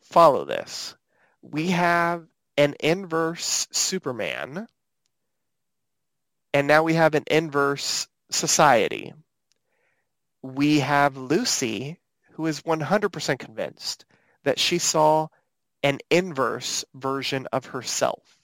[0.00, 0.94] follow this.
[1.42, 2.26] We have
[2.56, 4.66] an inverse Superman,
[6.52, 9.12] and now we have an inverse society
[10.54, 11.98] we have Lucy,
[12.32, 14.04] who is 100% convinced
[14.44, 15.28] that she saw
[15.82, 18.36] an inverse version of herself.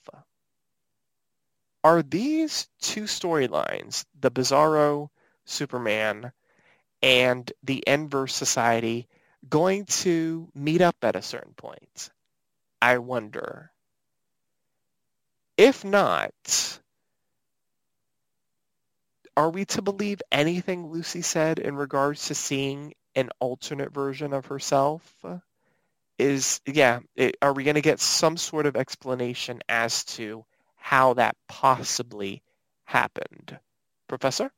[1.83, 5.09] Are these two storylines, the Bizarro
[5.43, 6.31] Superman
[7.01, 9.07] and the Inverse Society,
[9.49, 12.09] going to meet up at a certain point?
[12.81, 13.71] I wonder.
[15.57, 16.79] If not,
[19.35, 24.47] are we to believe anything Lucy said in regards to seeing an alternate version of
[24.47, 25.03] herself?
[26.19, 30.45] Is yeah, it, are we going to get some sort of explanation as to
[30.77, 32.43] how that possibly
[32.85, 33.57] happened,
[34.07, 34.51] Professor?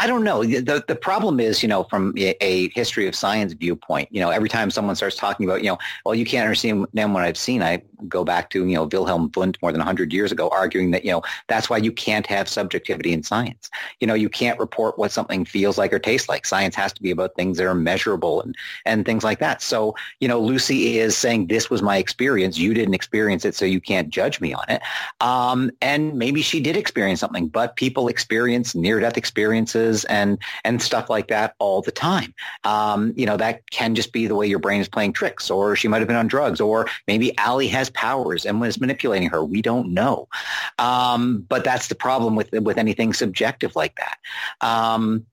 [0.00, 0.42] I don't know.
[0.42, 4.48] The, the problem is, you know, from a, history of science viewpoint, you know, every
[4.48, 7.82] time someone starts talking about, you know, well, you can't understand what I've seen, I
[8.08, 11.10] go back to, you know, Wilhelm Wundt more than 100 years ago arguing that, you
[11.10, 13.68] know, that's why you can't have subjectivity in science.
[14.00, 16.46] You know, you can't report what something feels like or tastes like.
[16.46, 19.60] Science has to be about things that are measurable and, and things like that.
[19.60, 22.56] So, you know, Lucy is saying this was my experience.
[22.56, 24.80] You didn't experience it, so you can't judge me on it.
[25.20, 31.10] Um, and maybe she did experience something, but people experience near-death experiences and and stuff
[31.10, 32.34] like that all the time.
[32.64, 35.76] Um, you know, that can just be the way your brain is playing tricks, or
[35.76, 39.44] she might have been on drugs, or maybe Ally has powers and was manipulating her.
[39.44, 40.28] We don't know.
[40.78, 44.18] Um, but that's the problem with with anything subjective like that.
[44.60, 45.26] Um,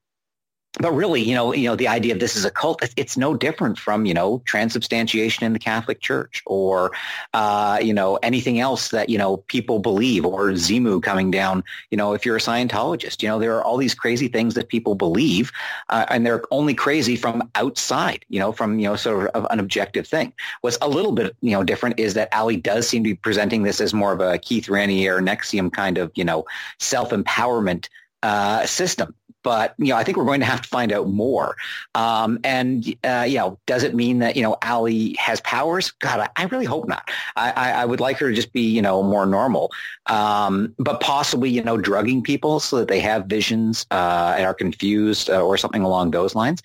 [0.80, 3.34] but really, you know, you know, the idea of this is a cult, it's no
[3.34, 6.91] different from, you know, transubstantiation in the Catholic Church or,
[7.34, 11.97] uh, you know, anything else that, you know, people believe or Xenu coming down, you
[11.97, 14.95] know, if you're a Scientologist, you know, there are all these crazy things that people
[14.95, 15.51] believe
[15.89, 19.59] uh, and they're only crazy from outside, you know, from, you know, sort of an
[19.59, 20.34] objective thing.
[20.61, 23.63] What's a little bit, you know, different is that Ally does seem to be presenting
[23.63, 26.45] this as more of a Keith Raniere, NXIVM kind of, you know,
[26.80, 27.89] self-empowerment
[28.23, 29.13] uh, system
[29.47, 31.55] but you know, I think we're going to have to find out more.
[31.95, 35.91] Um, and uh, you know, does it mean that you know Ally has powers?
[35.91, 37.09] God, I, I really hope not.
[37.37, 39.71] I, I, I, would like her to just be you know more normal,
[40.07, 44.53] um, but possibly you know drugging people so that they have visions uh, and are
[44.53, 46.61] confused uh, or something along those lines.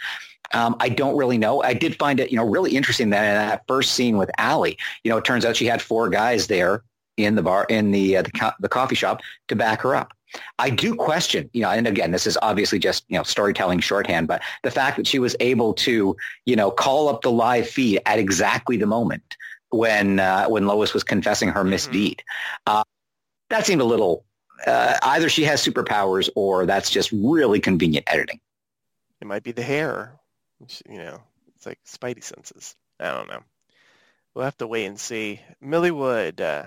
[0.53, 1.63] Um, I don't really know.
[1.63, 4.73] I did find it, you know, really interesting that in that first scene with Ally,
[5.05, 6.83] you know, it turns out she had four guys there
[7.17, 10.13] in the bar, in the uh, the, co- the coffee shop to back her up.
[10.59, 14.29] I do question, you know, and again, this is obviously just, you know, storytelling shorthand,
[14.29, 16.17] but the fact that she was able to,
[16.47, 19.37] you know, call up the live feed at exactly the moment
[19.71, 21.71] when, uh, when Lois was confessing her mm-hmm.
[21.71, 22.23] misdeed,
[22.67, 22.85] uh,
[23.51, 24.25] that seemed a little,
[24.67, 28.41] uh, either she has superpowers or that's just really convenient editing.
[29.21, 30.19] It might be the hair,
[30.89, 31.21] you know,
[31.57, 32.75] it's like Spidey senses.
[32.99, 33.43] I don't know.
[34.35, 35.41] We'll have to wait and see.
[35.61, 36.67] Millie Wood, uh,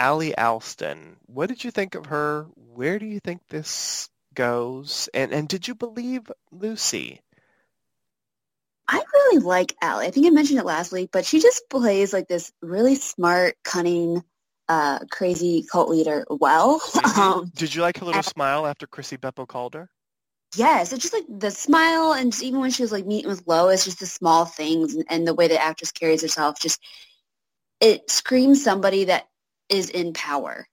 [0.00, 2.46] Ally Allston, what did you think of her?
[2.54, 5.10] Where do you think this goes?
[5.12, 7.20] And and did you believe Lucy?
[8.88, 10.06] I really like Ally.
[10.06, 13.56] I think I mentioned it last week, but she just plays like this really smart,
[13.62, 14.24] cunning,
[14.70, 16.80] uh, crazy cult leader well.
[17.18, 19.90] Um, did you like her little and, smile after Chrissy Beppo called her?
[20.56, 23.84] Yes, it's just like the smile, and even when she was like meeting with Lois,
[23.84, 26.80] just the small things and, and the way the actress carries herself, just
[27.80, 29.26] it screams somebody that
[29.70, 30.66] is in power.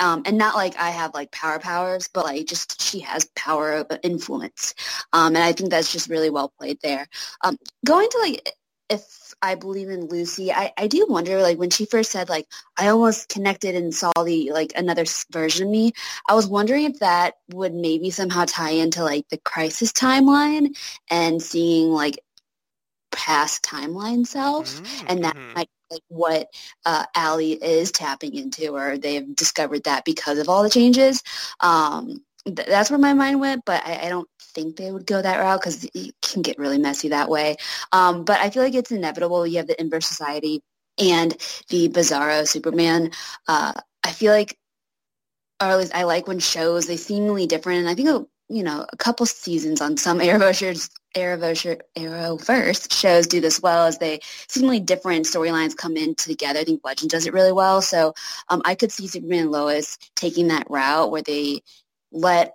[0.00, 3.72] Um, and not like I have like power powers, but like just she has power
[3.72, 4.74] of influence.
[5.12, 7.06] Um, and I think that's just really well played there.
[7.42, 8.52] Um, going to like
[8.92, 12.46] if I believe in Lucy, I, I do wonder like when she first said like
[12.76, 15.92] I almost connected and saw the like another version of me.
[16.28, 20.76] I was wondering if that would maybe somehow tie into like the crisis timeline
[21.10, 22.18] and seeing like
[23.12, 25.06] past timeline self, mm-hmm.
[25.08, 25.54] and that mm-hmm.
[25.54, 26.48] might like what
[26.84, 31.22] uh, Ally is tapping into, or they've discovered that because of all the changes.
[31.60, 35.20] Um, th- that's where my mind went, but I, I, don't think they would go
[35.20, 37.56] that route because it can get really messy that way.
[37.92, 39.46] Um, but I feel like it's inevitable.
[39.46, 40.62] You have the inverse society
[40.98, 41.32] and
[41.68, 43.10] the bizarro Superman.
[43.46, 43.72] Uh,
[44.04, 44.58] I feel like,
[45.60, 48.84] or at least I like when shows they seemingly different, and I think you know,
[48.92, 54.78] a couple seasons on some Arrowverse, Arrowverse, Arrowverse shows do this well as they seemingly
[54.78, 56.60] different storylines come in together.
[56.60, 57.80] I think Legend does it really well.
[57.80, 58.14] So
[58.50, 61.62] um, I could see Superman and Lois taking that route where they
[62.12, 62.54] let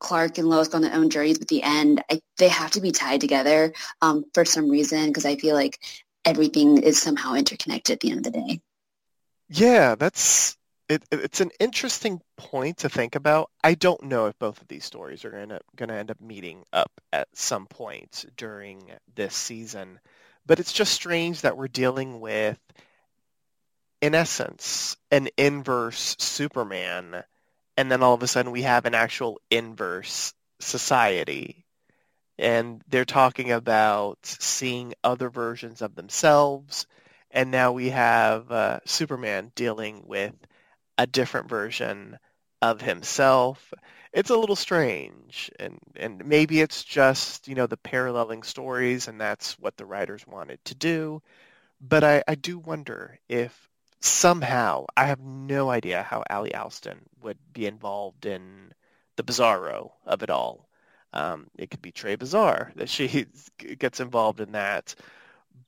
[0.00, 2.82] Clark and Lois go on their own journeys, but the end, I, they have to
[2.82, 3.72] be tied together
[4.02, 5.78] um, for some reason because I feel like
[6.26, 8.60] everything is somehow interconnected at the end of the day.
[9.48, 10.57] Yeah, that's
[10.88, 13.50] it, it's an interesting point to think about.
[13.62, 15.30] I don't know if both of these stories are
[15.76, 20.00] going to end up meeting up at some point during this season,
[20.46, 22.58] but it's just strange that we're dealing with,
[24.00, 27.22] in essence, an inverse Superman,
[27.76, 31.64] and then all of a sudden we have an actual inverse society.
[32.38, 36.86] And they're talking about seeing other versions of themselves,
[37.30, 40.32] and now we have uh, Superman dealing with
[40.98, 42.18] a different version
[42.62, 43.72] of himself.
[44.12, 49.20] It's a little strange, and and maybe it's just you know the paralleling stories, and
[49.20, 51.22] that's what the writers wanted to do.
[51.80, 53.68] But I, I do wonder if
[54.00, 58.72] somehow I have no idea how Ally Allston would be involved in
[59.16, 60.68] the bizarro of it all.
[61.12, 63.26] Um, it could be Trey Bizarre that she
[63.78, 64.94] gets involved in that.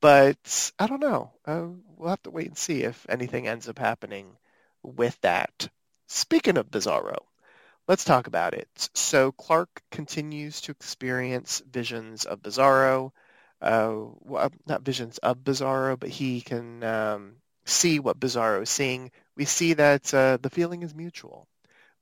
[0.00, 1.32] But I don't know.
[1.44, 4.36] Uh, we'll have to wait and see if anything ends up happening
[4.82, 5.68] with that.
[6.08, 7.18] Speaking of Bizarro,
[7.88, 8.68] let's talk about it.
[8.94, 13.12] So Clark continues to experience visions of Bizarro.
[13.60, 19.10] Uh, well, not visions of Bizarro, but he can um, see what Bizarro is seeing.
[19.36, 21.46] We see that uh, the feeling is mutual.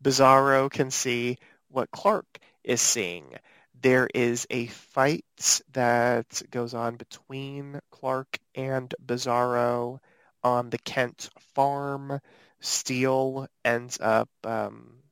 [0.02, 3.34] Bizarro can see what Clark is seeing.
[3.80, 5.24] There is a fight
[5.72, 10.00] that goes on between Clark and Bizarro
[10.42, 12.20] on the Kent farm.
[12.60, 15.02] Steel ends up um,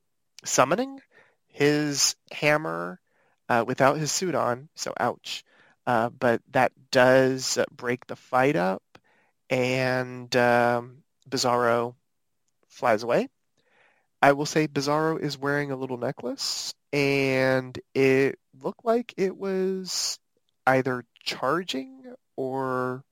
[0.44, 1.00] summoning
[1.48, 3.00] his hammer
[3.48, 5.44] uh, without his suit on, so ouch.
[5.86, 8.82] Uh, but that does break the fight up,
[9.50, 11.94] and um, Bizarro
[12.68, 13.28] flies away.
[14.22, 20.18] I will say Bizarro is wearing a little necklace, and it looked like it was
[20.66, 23.04] either charging or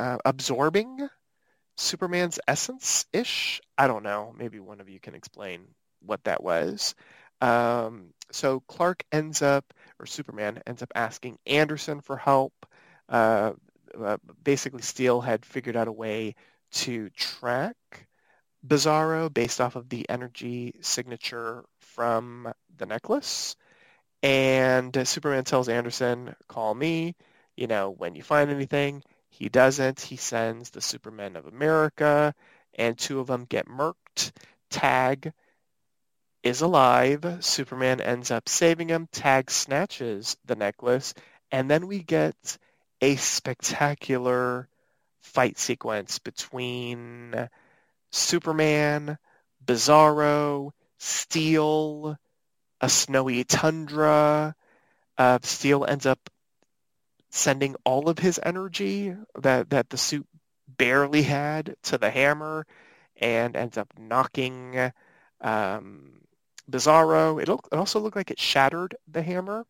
[0.00, 1.08] uh, absorbing
[1.78, 3.60] Superman's essence-ish.
[3.78, 4.34] I don't know.
[4.36, 5.62] Maybe one of you can explain
[6.00, 6.94] what that was.
[7.40, 12.52] Um, so Clark ends up, or Superman ends up asking Anderson for help.
[13.08, 13.52] Uh,
[13.98, 16.34] uh, basically, Steel had figured out a way
[16.72, 17.76] to track
[18.66, 23.54] Bizarro based off of the energy signature from the necklace.
[24.22, 27.14] And uh, Superman tells Anderson, call me,
[27.56, 29.04] you know, when you find anything.
[29.38, 30.00] He doesn't.
[30.00, 32.34] He sends the Supermen of America,
[32.74, 34.32] and two of them get murked.
[34.68, 35.32] Tag
[36.42, 37.38] is alive.
[37.38, 39.06] Superman ends up saving him.
[39.12, 41.14] Tag snatches the necklace,
[41.52, 42.58] and then we get
[43.00, 44.68] a spectacular
[45.20, 47.48] fight sequence between
[48.10, 49.18] Superman,
[49.64, 52.18] Bizarro, Steel,
[52.80, 54.56] a snowy tundra.
[55.16, 56.18] Uh, Steel ends up
[57.38, 60.26] sending all of his energy that, that the suit
[60.66, 62.66] barely had to the hammer
[63.16, 64.92] and ends up knocking
[65.40, 66.20] um,
[66.70, 67.40] Bizarro.
[67.40, 69.64] It, it also looked like it shattered the hammer.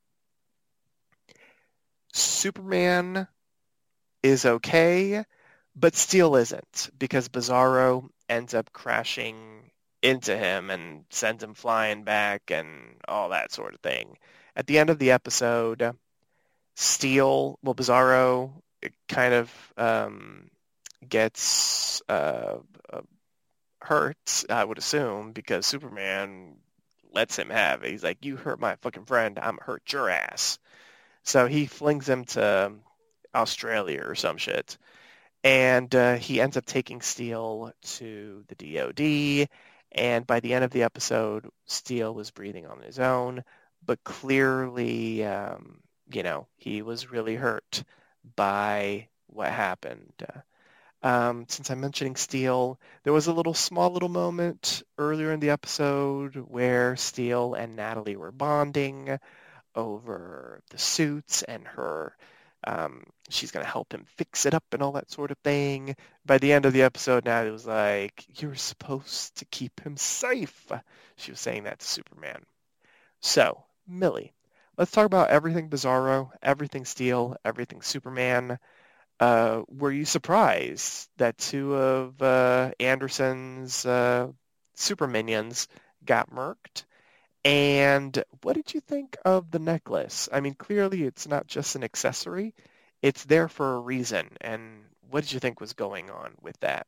[2.12, 3.28] Superman
[4.22, 5.24] is okay,
[5.76, 9.70] but Steel isn't because Bizarro ends up crashing
[10.02, 14.16] into him and sends him flying back and all that sort of thing.
[14.56, 15.94] At the end of the episode,
[16.80, 18.52] Steel, well, Bizarro
[19.08, 20.48] kind of um,
[21.08, 22.58] gets uh,
[22.88, 23.00] uh,
[23.80, 26.54] hurt, I would assume, because Superman
[27.12, 27.90] lets him have it.
[27.90, 30.60] He's like, you hurt my fucking friend, I'm hurt your ass.
[31.24, 32.74] So he flings him to
[33.34, 34.78] Australia or some shit.
[35.42, 39.48] And uh, he ends up taking Steel to the DOD.
[39.90, 43.42] And by the end of the episode, Steel was breathing on his own,
[43.84, 45.80] but clearly um,
[46.12, 47.84] you know, he was really hurt
[48.36, 50.24] by what happened.
[51.02, 55.50] Um, since I'm mentioning Steel, there was a little small little moment earlier in the
[55.50, 59.18] episode where Steel and Natalie were bonding
[59.74, 62.16] over the suits and her
[62.66, 65.94] um, she's going to help him fix it up and all that sort of thing.
[66.26, 70.66] By the end of the episode, Natalie was like, you're supposed to keep him safe.
[71.16, 72.42] She was saying that to Superman.
[73.20, 74.32] So, Millie,
[74.78, 78.58] let's talk about everything Bizarro, everything Steel, everything Superman.
[79.20, 84.28] Uh, were you surprised that two of uh, Anderson's uh,
[84.76, 85.68] super minions
[86.04, 86.84] got murked?
[87.44, 90.28] And what did you think of the necklace?
[90.32, 92.54] I mean, clearly it's not just an accessory.
[93.02, 94.28] It's there for a reason.
[94.40, 96.86] And what did you think was going on with that?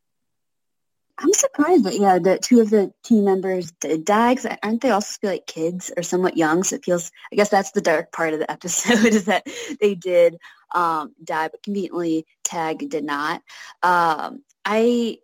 [1.20, 4.38] I'm surprised that yeah, that two of the team members died.
[4.62, 6.64] Aren't they also like kids or somewhat young?
[6.64, 7.12] So it feels.
[7.30, 9.46] I guess that's the dark part of the episode is that
[9.80, 10.38] they did
[10.74, 13.42] um, die, but conveniently Tag did not.
[13.82, 15.18] Um, I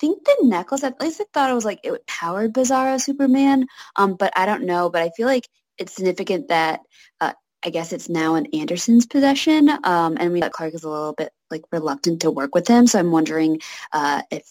[0.00, 0.82] think the necklace.
[0.82, 3.66] At least I thought it was like it powered Bizarro Superman.
[3.94, 4.90] Um, but I don't know.
[4.90, 6.80] But I feel like it's significant that
[7.20, 7.32] uh,
[7.64, 11.12] I guess it's now in Anderson's possession, um, and we that Clark is a little
[11.12, 12.86] bit like reluctant to work with him.
[12.86, 13.60] So I'm wondering
[13.92, 14.44] uh, if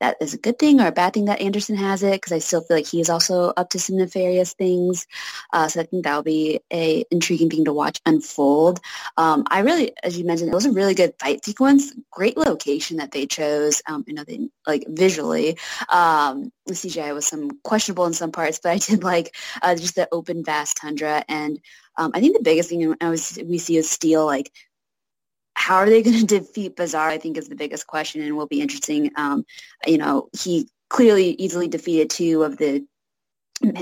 [0.00, 2.38] that is a good thing or a bad thing that Anderson has it, because I
[2.38, 5.06] still feel like he is also up to some nefarious things.
[5.52, 8.80] Uh, so I think that'll be a intriguing thing to watch unfold.
[9.16, 11.92] Um, I really, as you mentioned, it was a really good fight sequence.
[12.10, 13.82] Great location that they chose.
[13.86, 15.58] Um, you know, they like visually.
[15.88, 19.94] Um, the CGI was some questionable in some parts, but I did like uh, just
[19.94, 21.60] the open, vast tundra and
[21.96, 24.50] um, I think the biggest thing I was, we see is Steel, like,
[25.60, 28.46] how are they going to defeat Bizarre, I think is the biggest question and will
[28.46, 29.12] be interesting.
[29.16, 29.44] Um,
[29.86, 32.84] you know, he clearly easily defeated two of the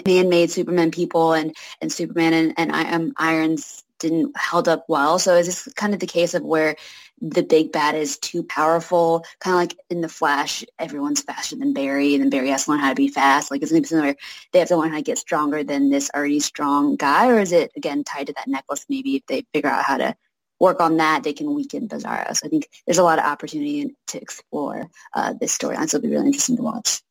[0.04, 5.18] man-made Superman people and, and Superman and, and um, Iron's didn't held up well.
[5.18, 6.76] So is this kind of the case of where
[7.20, 11.72] the big bad is too powerful, kind of like in the Flash, everyone's faster than
[11.72, 13.50] Barry, and then Barry has to learn how to be fast.
[13.50, 14.14] Like, is it similar?
[14.52, 17.50] They have to learn how to get stronger than this already strong guy, or is
[17.50, 18.86] it again tied to that necklace?
[18.88, 20.14] Maybe if they figure out how to
[20.60, 22.36] work on that, they can weaken Bizarro.
[22.36, 25.88] So I think there's a lot of opportunity to explore uh, this storyline.
[25.88, 27.02] So it'll be really interesting to watch.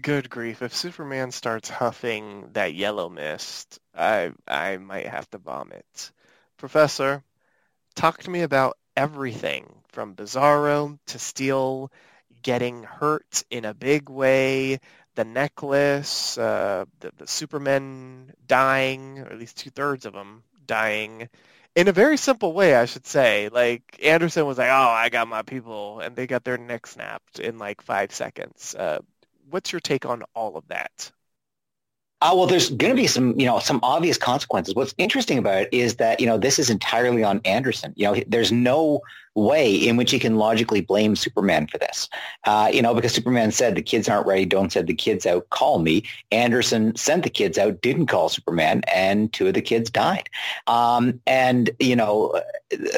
[0.00, 0.62] Good grief!
[0.62, 6.12] If Superman starts huffing that yellow mist, I I might have to vomit.
[6.56, 7.22] Professor,
[7.94, 11.92] talk to me about everything from Bizarro to Steel
[12.42, 14.80] getting hurt in a big way,
[15.14, 21.28] the necklace, uh, the, the Supermen dying, or at least two-thirds of them dying,
[21.74, 23.48] in a very simple way, I should say.
[23.48, 27.38] Like, Anderson was like, oh, I got my people, and they got their neck snapped
[27.38, 28.74] in like five seconds.
[28.74, 29.00] Uh,
[29.50, 31.10] what's your take on all of that?
[32.20, 34.76] Uh, well, there's going to be some, you know, some obvious consequences.
[34.76, 37.92] What's interesting about it is that, you know, this is entirely on Anderson.
[37.96, 39.00] You know, there's no
[39.34, 42.08] way in which he can logically blame Superman for this.
[42.44, 45.48] Uh, you know, because Superman said the kids aren't ready, don't send the kids out,
[45.50, 46.04] call me.
[46.30, 50.28] Anderson sent the kids out, didn't call Superman, and two of the kids died.
[50.66, 52.40] Um, and, you know,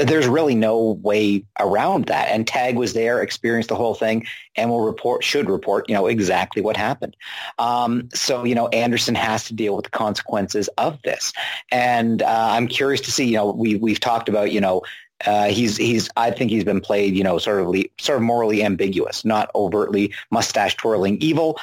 [0.03, 2.29] there's really no way around that.
[2.29, 4.27] And Tag was there, experienced the whole thing,
[4.57, 7.17] and will report, should report, you know, exactly what happened.
[7.59, 11.33] Um, so, you know, Anderson has to deal with the consequences of this.
[11.71, 14.83] And uh, I'm curious to see, you know, we, we've talked about, you know,
[15.27, 18.63] uh, he's he's I think he's been played you know sort of sort of morally
[18.63, 21.59] ambiguous, not overtly mustache twirling evil.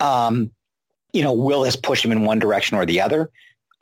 [0.00, 0.50] Um,
[1.12, 3.30] you know, Will has pushed him in one direction or the other.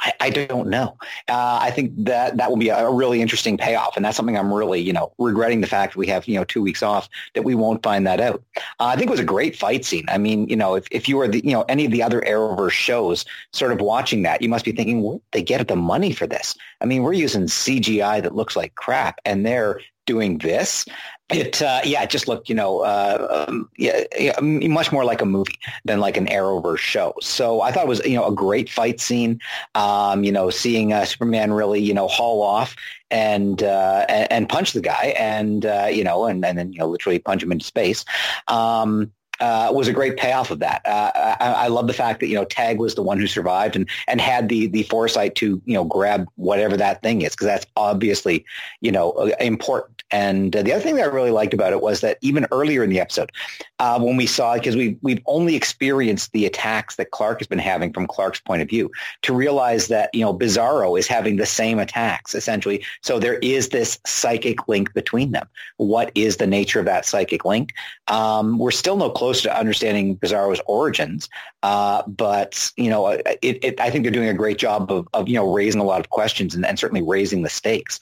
[0.02, 0.98] I, I don't know.
[1.28, 4.52] Uh, I think that that will be a, really interesting payoff, and that's something I'm
[4.52, 7.42] really, you know, regretting the fact that we have, you know, two weeks off that
[7.42, 8.42] we won't find that out.
[8.80, 10.04] Uh, I think it was a great fight scene.
[10.08, 12.20] I mean, you know, if, if you were the, you know, any of the other
[12.20, 16.12] Arrowverse shows, sort of watching that, you must be thinking, where they get the money
[16.12, 16.56] for this?
[16.80, 20.84] I mean, we're using CGI that looks like crap, and they're doing this
[21.32, 25.20] it uh, yeah it just looked you know uh, um, yeah, yeah, much more like
[25.20, 27.14] a movie than like an arrowverse show.
[27.20, 29.40] So i thought it was you know a great fight scene
[29.74, 32.76] um, you know seeing uh, superman really you know haul off
[33.10, 36.88] and uh, and, punch the guy and uh, you know and, and then you know
[36.88, 38.04] literally punch him into space.
[38.48, 40.82] Um, uh, was a great payoff of that.
[40.84, 41.10] Uh,
[41.40, 43.88] I, I, love the fact that you know Tag was the one who survived and
[44.06, 47.66] and had the the foresight to you know grab whatever that thing is because that's
[47.76, 48.44] obviously
[48.80, 50.02] you know uh, important.
[50.10, 52.84] And uh, the other thing that I really liked about it was that even earlier
[52.84, 53.32] in the episode,
[53.78, 57.58] uh, when we saw because we we've only experienced the attacks that Clark has been
[57.58, 58.90] having from Clark's point of view,
[59.22, 62.84] to realize that you know Bizarro is having the same attacks essentially.
[63.00, 65.48] So there is this psychic link between them.
[65.78, 67.72] What is the nature of that psychic link?
[68.06, 71.28] Um, we're still no closer close to understanding Bizarro's origins.
[71.62, 75.26] Uh, but you know, it, it, I think they're doing a great job of, of
[75.26, 77.98] you know raising a lot of questions and, and certainly raising the stakes.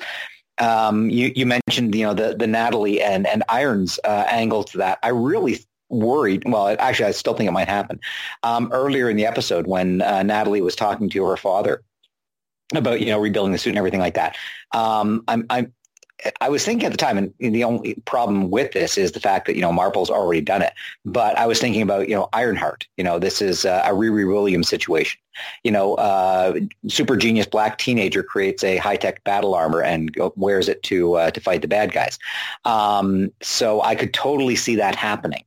[0.59, 4.79] Um, you, you, mentioned you know the the Natalie and and Irons uh, angle to
[4.79, 4.99] that.
[5.05, 6.43] I really worried.
[6.47, 8.01] Well, actually, I still think it might happen.
[8.43, 11.83] Um, earlier in the episode, when uh, Natalie was talking to her father
[12.75, 14.37] about you know rebuilding the suit and everything like that,
[14.75, 15.73] um, I'm I'm
[16.41, 19.47] I was thinking at the time, and the only problem with this is the fact
[19.47, 20.73] that you know Marvel's already done it.
[21.05, 22.87] But I was thinking about you know Ironheart.
[22.97, 25.21] You know, this is uh, a Riri Williams situation.
[25.65, 30.69] You know, uh, super genius black teenager creates a high tech battle armor and wears
[30.69, 32.19] it to uh, to fight the bad guys.
[32.65, 35.45] Um, so I could totally see that happening.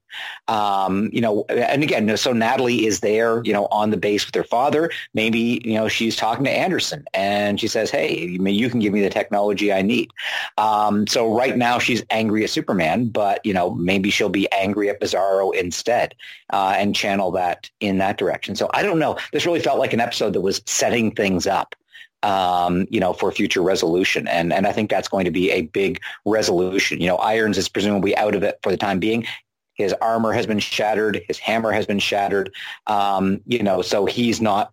[0.48, 4.36] Um, you know, and again, so Natalie is there, you know, on the base with
[4.36, 4.92] her father.
[5.14, 9.02] Maybe, you know, she's talking to Anderson and she says, hey, you can give me
[9.02, 10.12] the technology I need.
[10.58, 14.90] Um, so right now she's angry at Superman, but, you know, maybe she'll be angry
[14.90, 16.14] at Bizarro instead
[16.52, 18.56] uh, and channel that in that direction.
[18.56, 19.18] So I don't know.
[19.32, 21.76] This really felt like an episode that was setting things up.
[22.22, 24.30] Um, you know, for future resolution.
[24.30, 27.02] And and I think that's going to be a big resolution.
[27.02, 29.28] You know, Irons is presumably out of it for the time being.
[29.74, 31.22] His armor has been shattered.
[31.28, 32.54] His hammer has been shattered.
[32.88, 34.72] Um, you know, so he's not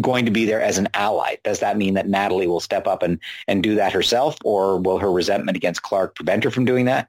[0.00, 1.36] going to be there as an ally.
[1.44, 4.98] Does that mean that Natalie will step up and, and do that herself, or will
[4.98, 7.08] her resentment against Clark prevent her from doing that?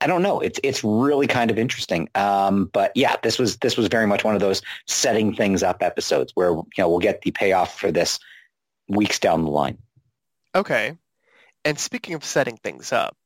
[0.00, 0.40] I don't know.
[0.40, 2.08] It's it's really kind of interesting.
[2.14, 5.82] Um, but yeah, this was this was very much one of those setting things up
[5.82, 8.18] episodes where you know we'll get the payoff for this
[8.88, 9.78] weeks down the line.
[10.54, 10.96] Okay.
[11.64, 13.16] And speaking of setting things up,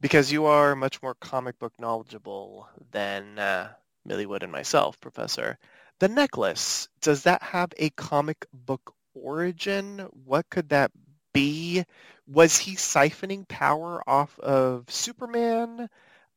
[0.00, 3.70] because you are much more comic book knowledgeable than uh,
[4.04, 5.58] Millie and myself, Professor.
[6.00, 10.00] The necklace, does that have a comic book origin?
[10.24, 10.90] What could that
[11.32, 11.84] be?
[12.26, 15.88] Was he siphoning power off of Superman?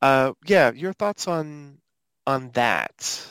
[0.02, 1.78] Uh, yeah, your thoughts on
[2.26, 3.26] on that?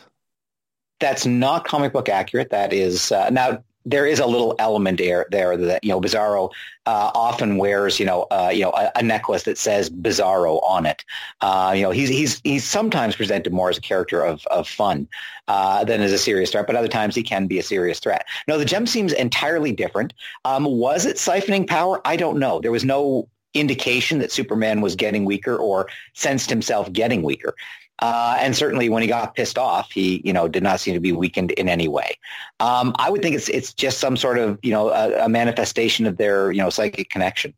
[0.99, 2.51] That's not comic book accurate.
[2.51, 6.51] That is uh, now there is a little element there, there that, you know, Bizarro
[6.87, 10.87] uh, often wears, you know, uh, you know, a, a, necklace that says Bizarro on
[10.87, 11.05] it.
[11.41, 15.09] Uh, you know, he's, he's, he's sometimes presented more as a character of, of fun
[15.47, 18.27] uh, than as a serious threat, but other times he can be a serious threat.
[18.49, 20.13] No, the gem seems entirely different.
[20.45, 22.01] Um, was it siphoning power?
[22.05, 22.61] I don't know.
[22.61, 27.55] There was no indication that Superman was getting weaker or sensed himself getting weaker.
[28.01, 31.01] Uh, and certainly when he got pissed off, he, you know, did not seem to
[31.01, 32.19] be weakened in any way.
[32.61, 36.07] Um, I would think it's, it's just some sort of, you know, a, a manifestation
[36.07, 37.55] of their, you know, psychic connection,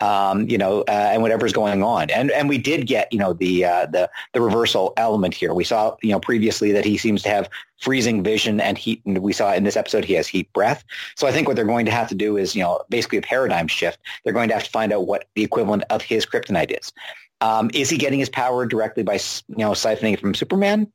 [0.00, 2.08] um, you know, uh, and whatever's going on.
[2.08, 5.52] And, and we did get, you know, the, uh, the, the reversal element here.
[5.52, 9.02] We saw, you know, previously that he seems to have freezing vision and heat.
[9.04, 10.84] And we saw in this episode, he has heat breath.
[11.16, 13.22] So I think what they're going to have to do is, you know, basically a
[13.22, 13.98] paradigm shift.
[14.24, 16.92] They're going to have to find out what the equivalent of his kryptonite is.
[17.42, 20.90] Um, is he getting his power directly by you know siphoning it from Superman?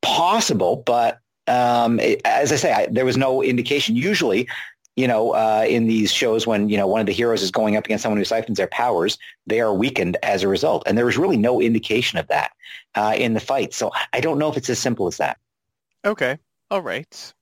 [0.00, 3.96] Possible, but um, it, as I say, I, there was no indication.
[3.96, 4.48] Usually,
[4.96, 7.76] you know, uh, in these shows when you know one of the heroes is going
[7.76, 11.04] up against someone who siphons their powers, they are weakened as a result, and there
[11.04, 12.52] was really no indication of that
[12.94, 13.74] uh, in the fight.
[13.74, 15.38] So I don't know if it's as simple as that.
[16.06, 16.38] Okay,
[16.70, 17.34] all right,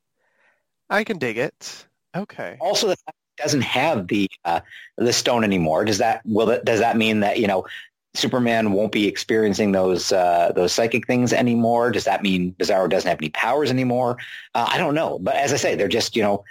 [0.90, 1.86] I can dig it.
[2.16, 2.56] Okay.
[2.60, 4.60] Also, the fact doesn't have the uh,
[4.96, 7.66] the stone anymore, does that will that, does that mean that you know
[8.14, 11.90] Superman won't be experiencing those uh, those psychic things anymore?
[11.90, 14.18] Does that mean Bizarro doesn't have any powers anymore?
[14.54, 16.44] Uh, I don't know, but as I say, they're just you know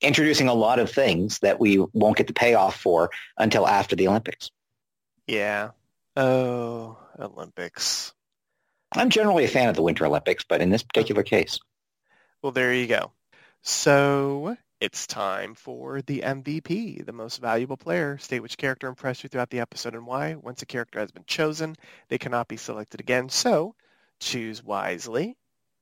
[0.00, 4.08] introducing a lot of things that we won't get the payoff for until after the
[4.08, 4.50] Olympics.
[5.26, 5.70] Yeah.
[6.16, 8.12] Oh, Olympics.
[8.92, 11.58] I'm generally a fan of the Winter Olympics, but in this particular case.
[12.42, 13.12] Well, there you go.
[13.62, 18.18] So it's time for the MVP, the most valuable player.
[18.18, 20.34] State which character impressed you throughout the episode and why.
[20.34, 21.74] Once a character has been chosen,
[22.08, 23.30] they cannot be selected again.
[23.30, 23.74] So
[24.20, 25.38] choose wisely.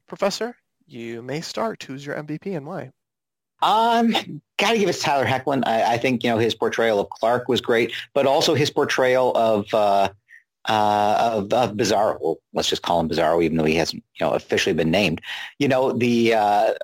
[0.07, 0.55] Professor,
[0.87, 1.83] you may start.
[1.83, 2.93] Who's your MVP and why?
[3.61, 5.65] Um, gotta give it to Tyler Hoechlin.
[5.67, 9.33] I, I, think you know his portrayal of Clark was great, but also his portrayal
[9.35, 10.11] of uh,
[10.69, 12.37] uh, of, of Bizarro.
[12.53, 15.21] Let's just call him Bizarro, even though he hasn't, you know, officially been named.
[15.59, 16.75] You know, the uh,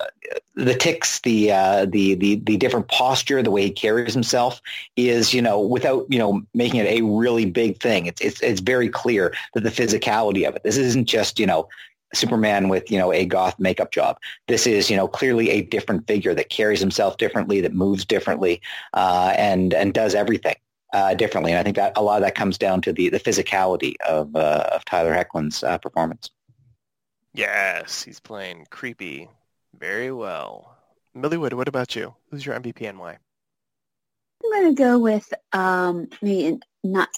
[0.54, 4.60] the ticks, the uh, the the the different posture, the way he carries himself
[4.96, 8.06] is, you know, without you know making it a really big thing.
[8.06, 10.62] It's it's it's very clear that the physicality of it.
[10.64, 11.68] This isn't just you know
[12.14, 14.18] Superman with, you know, a goth makeup job.
[14.46, 18.62] This is, you know, clearly a different figure that carries himself differently, that moves differently,
[18.94, 20.56] uh, and and does everything
[20.92, 21.52] uh, differently.
[21.52, 24.34] And I think that a lot of that comes down to the, the physicality of,
[24.34, 26.30] uh, of Tyler Hoechlin's uh, performance.
[27.34, 29.28] Yes, he's playing creepy
[29.78, 30.76] very well.
[31.14, 32.14] Millie Wood, what about you?
[32.30, 33.18] Who's your MVP and why?
[34.44, 37.08] I'm going to go with um, maybe not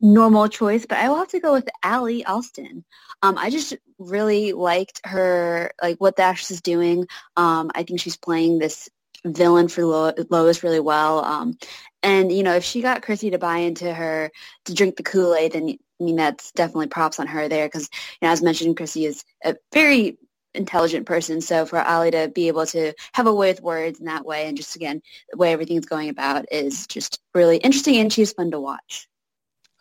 [0.00, 2.84] normal choice, but I will have to go with Ally Allston.
[3.22, 7.06] Um, I just really liked her, like what the actress is doing.
[7.36, 8.88] Um, I think she's playing this
[9.24, 11.24] villain for Lo- Lois really well.
[11.24, 11.58] Um,
[12.02, 14.30] and, you know, if she got Chrissy to buy into her
[14.64, 17.90] to drink the Kool-Aid, then, I mean, that's definitely props on her there because,
[18.20, 20.16] you know, as mentioned, Chrissy is a very
[20.54, 21.40] intelligent person.
[21.40, 24.46] So for Ally to be able to have a way with words in that way
[24.46, 28.50] and just, again, the way everything's going about is just really interesting and she's fun
[28.50, 29.08] to watch.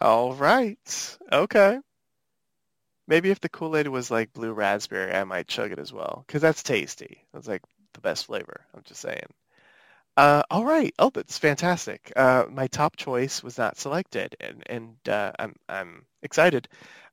[0.02, 1.18] All right.
[1.32, 1.80] Okay.
[3.08, 6.44] Maybe if the Kool-Aid was like blue raspberry, I might chug it as well because
[6.44, 7.26] that's tasty.
[7.34, 7.64] That's like
[7.94, 8.66] the best flavor.
[8.74, 9.28] I'm just saying.
[10.18, 10.94] Uh, all right.
[11.00, 12.12] Oh, that's fantastic.
[12.16, 16.68] Uh, my top choice was not selected, and and uh, I'm I'm excited.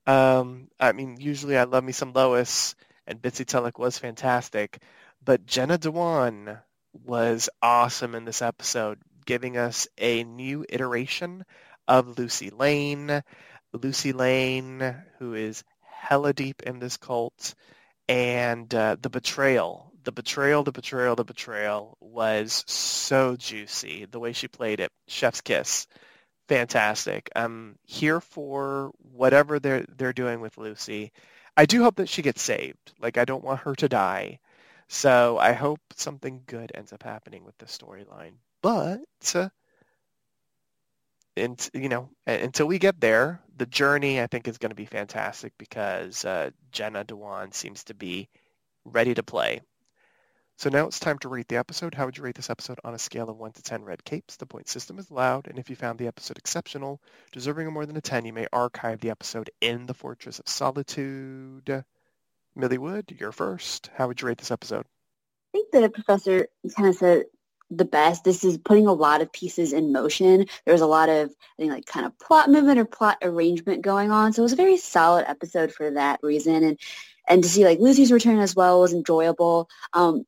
[0.07, 2.75] Um, I mean, usually I love me some Lois,
[3.07, 4.83] and Bitsie Tulloch was fantastic,
[5.25, 6.59] but Jenna Dewan
[7.05, 11.45] was awesome in this episode, giving us a new iteration
[11.87, 13.23] of Lucy Lane.
[13.73, 17.55] Lucy Lane, who is hella deep in this cult,
[18.09, 24.07] and uh, the betrayal the betrayal, the betrayal, the betrayal was so juicy.
[24.09, 25.89] The way she played it, chef's kiss,
[26.49, 27.29] fantastic.
[27.35, 31.13] I'm here for whatever they're they're doing with Lucy.
[31.57, 32.93] I do hope that she gets saved.
[33.01, 34.39] Like I don't want her to die.
[34.89, 38.35] So I hope something good ends up happening with the storyline.
[38.63, 39.01] But
[39.35, 39.49] uh,
[41.37, 44.87] and you know until we get there, the journey I think is going to be
[44.87, 48.29] fantastic because uh, Jenna Dewan seems to be
[48.85, 49.63] ready to play.
[50.59, 51.95] So now it's time to rate the episode.
[51.95, 54.37] How would you rate this episode on a scale of 1 to 10 red capes?
[54.37, 57.85] The point system is allowed, and if you found the episode exceptional, deserving of more
[57.85, 61.85] than a 10, you may archive the episode in the Fortress of Solitude.
[62.55, 63.91] Millie Wood, you're first.
[63.95, 64.87] How would you rate this episode?
[65.55, 67.25] I think the professor kind of said
[67.71, 68.25] the best.
[68.25, 70.47] This is putting a lot of pieces in motion.
[70.65, 73.83] There was a lot of, I think, like kind of plot movement or plot arrangement
[73.83, 74.33] going on.
[74.33, 76.65] So it was a very solid episode for that reason.
[76.65, 76.79] And
[77.29, 79.69] and to see like Lucy's return as well was enjoyable.
[79.93, 80.25] Um,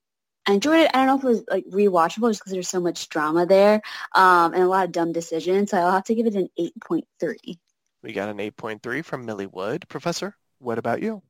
[0.49, 0.91] I enjoyed it.
[0.95, 3.83] I don't know if it was like rewatchable just because there's so much drama there
[4.15, 5.71] um, and a lot of dumb decisions.
[5.71, 7.59] So I'll have to give it an 8.3.
[8.03, 9.85] We got an 8.3 from Millie Wood.
[9.91, 11.23] Professor, what about you?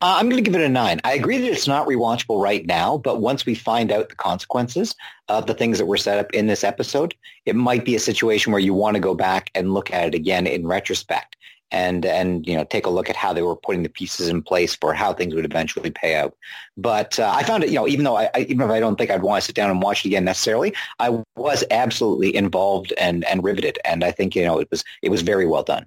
[0.00, 1.00] Uh, I'm going to give it a nine.
[1.02, 4.94] I agree that it's not rewatchable right now, but once we find out the consequences
[5.28, 7.16] of the things that were set up in this episode,
[7.46, 10.14] it might be a situation where you want to go back and look at it
[10.14, 11.36] again in retrospect
[11.70, 14.42] and and you know take a look at how they were putting the pieces in
[14.42, 16.36] place for how things would eventually pay out.
[16.76, 18.96] But uh, I found it, you know, even though I, I, even if I don't
[18.96, 22.92] think I'd want to sit down and watch it again necessarily, I was absolutely involved
[22.98, 25.86] and and riveted, and I think you know it was it was very well done.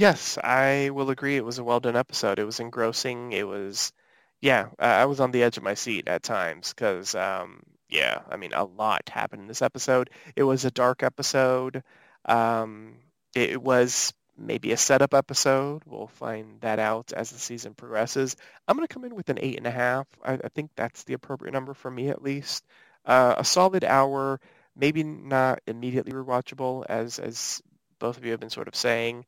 [0.00, 1.36] Yes, I will agree.
[1.36, 2.38] It was a well done episode.
[2.38, 3.32] It was engrossing.
[3.32, 3.92] It was,
[4.40, 8.36] yeah, I was on the edge of my seat at times because, um, yeah, I
[8.36, 10.08] mean, a lot happened in this episode.
[10.36, 11.82] It was a dark episode.
[12.24, 12.96] Um,
[13.34, 15.82] it was maybe a setup episode.
[15.86, 18.36] We'll find that out as the season progresses.
[18.66, 20.06] I'm going to come in with an eight and a half.
[20.24, 22.64] I, I think that's the appropriate number for me at least.
[23.04, 24.40] Uh, a solid hour,
[24.76, 27.62] maybe not immediately rewatchable as as
[27.98, 29.24] both of you have been sort of saying,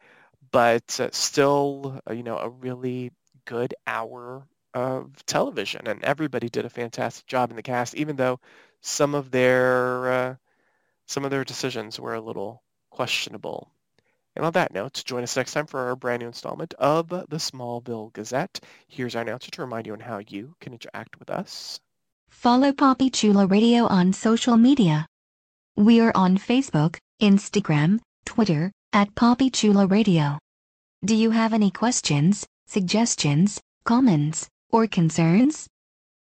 [0.51, 3.13] but uh, still, uh, you know, a really
[3.45, 8.41] good hour of television, and everybody did a fantastic job in the cast, even though
[8.81, 10.35] some of their uh,
[11.07, 13.71] some of their decisions were a little questionable.
[14.35, 17.37] And on that note, join us next time for our brand new installment of the
[17.37, 18.61] Smallville Gazette.
[18.89, 21.81] Here's our announcer to remind you on how you can interact with us.
[22.31, 25.07] Follow Papi Chulo Radio on social media.
[25.77, 30.39] We are on Facebook, Instagram, Twitter, at Papi Chulo Radio.
[31.05, 35.69] Do you have any questions, suggestions, comments, or concerns?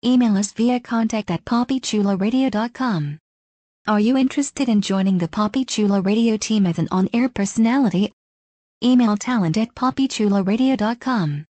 [0.05, 3.19] Email us via contact at papichuloradio.com.
[3.87, 8.11] Are you interested in joining the Papi Chulo Radio team as an on-air personality?
[8.83, 11.45] Email talent at papichuloradio.com.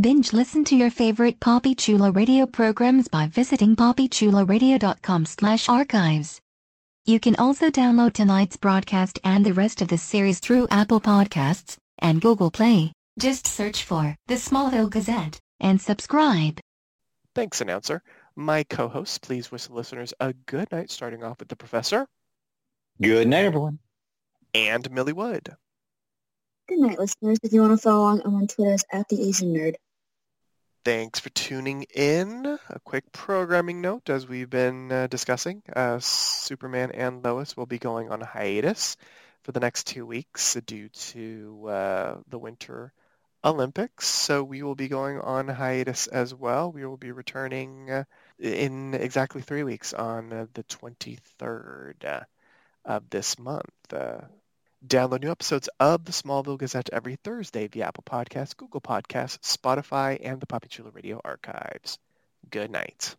[0.00, 6.40] Binge listen to your favorite Papi Chulo Radio programs by visiting papichuloradio.com slash archives.
[7.06, 11.76] You can also download tonight's broadcast and the rest of the series through Apple Podcasts
[11.98, 12.92] and Google Play.
[13.18, 16.60] Just search for The Smallville Gazette and subscribe.
[17.34, 18.00] Thanks, announcer.
[18.36, 22.08] My co-hosts, please wish the listeners a good night, starting off with the professor.
[23.00, 23.78] Good night, everyone.
[24.52, 25.54] And Millie Wood.
[26.68, 27.38] Good night, listeners.
[27.42, 29.74] If you want to follow along, I'm on Twitter as at the Asian Nerd.
[30.84, 32.58] Thanks for tuning in.
[32.68, 37.78] A quick programming note, as we've been uh, discussing, uh, Superman and Lois will be
[37.78, 38.96] going on hiatus
[39.44, 42.92] for the next two weeks due to uh, the winter
[43.44, 44.06] Olympics.
[44.06, 46.72] So we will be going on hiatus as well.
[46.72, 48.04] We will be returning uh,
[48.38, 52.20] in exactly three weeks on uh, the 23rd uh,
[52.84, 53.70] of this month.
[53.92, 54.22] Uh,
[54.86, 60.18] download new episodes of the Smallville Gazette every Thursday via Apple Podcasts, Google Podcasts, Spotify,
[60.22, 61.98] and the Papi Chulo Radio archives.
[62.50, 63.16] Good night.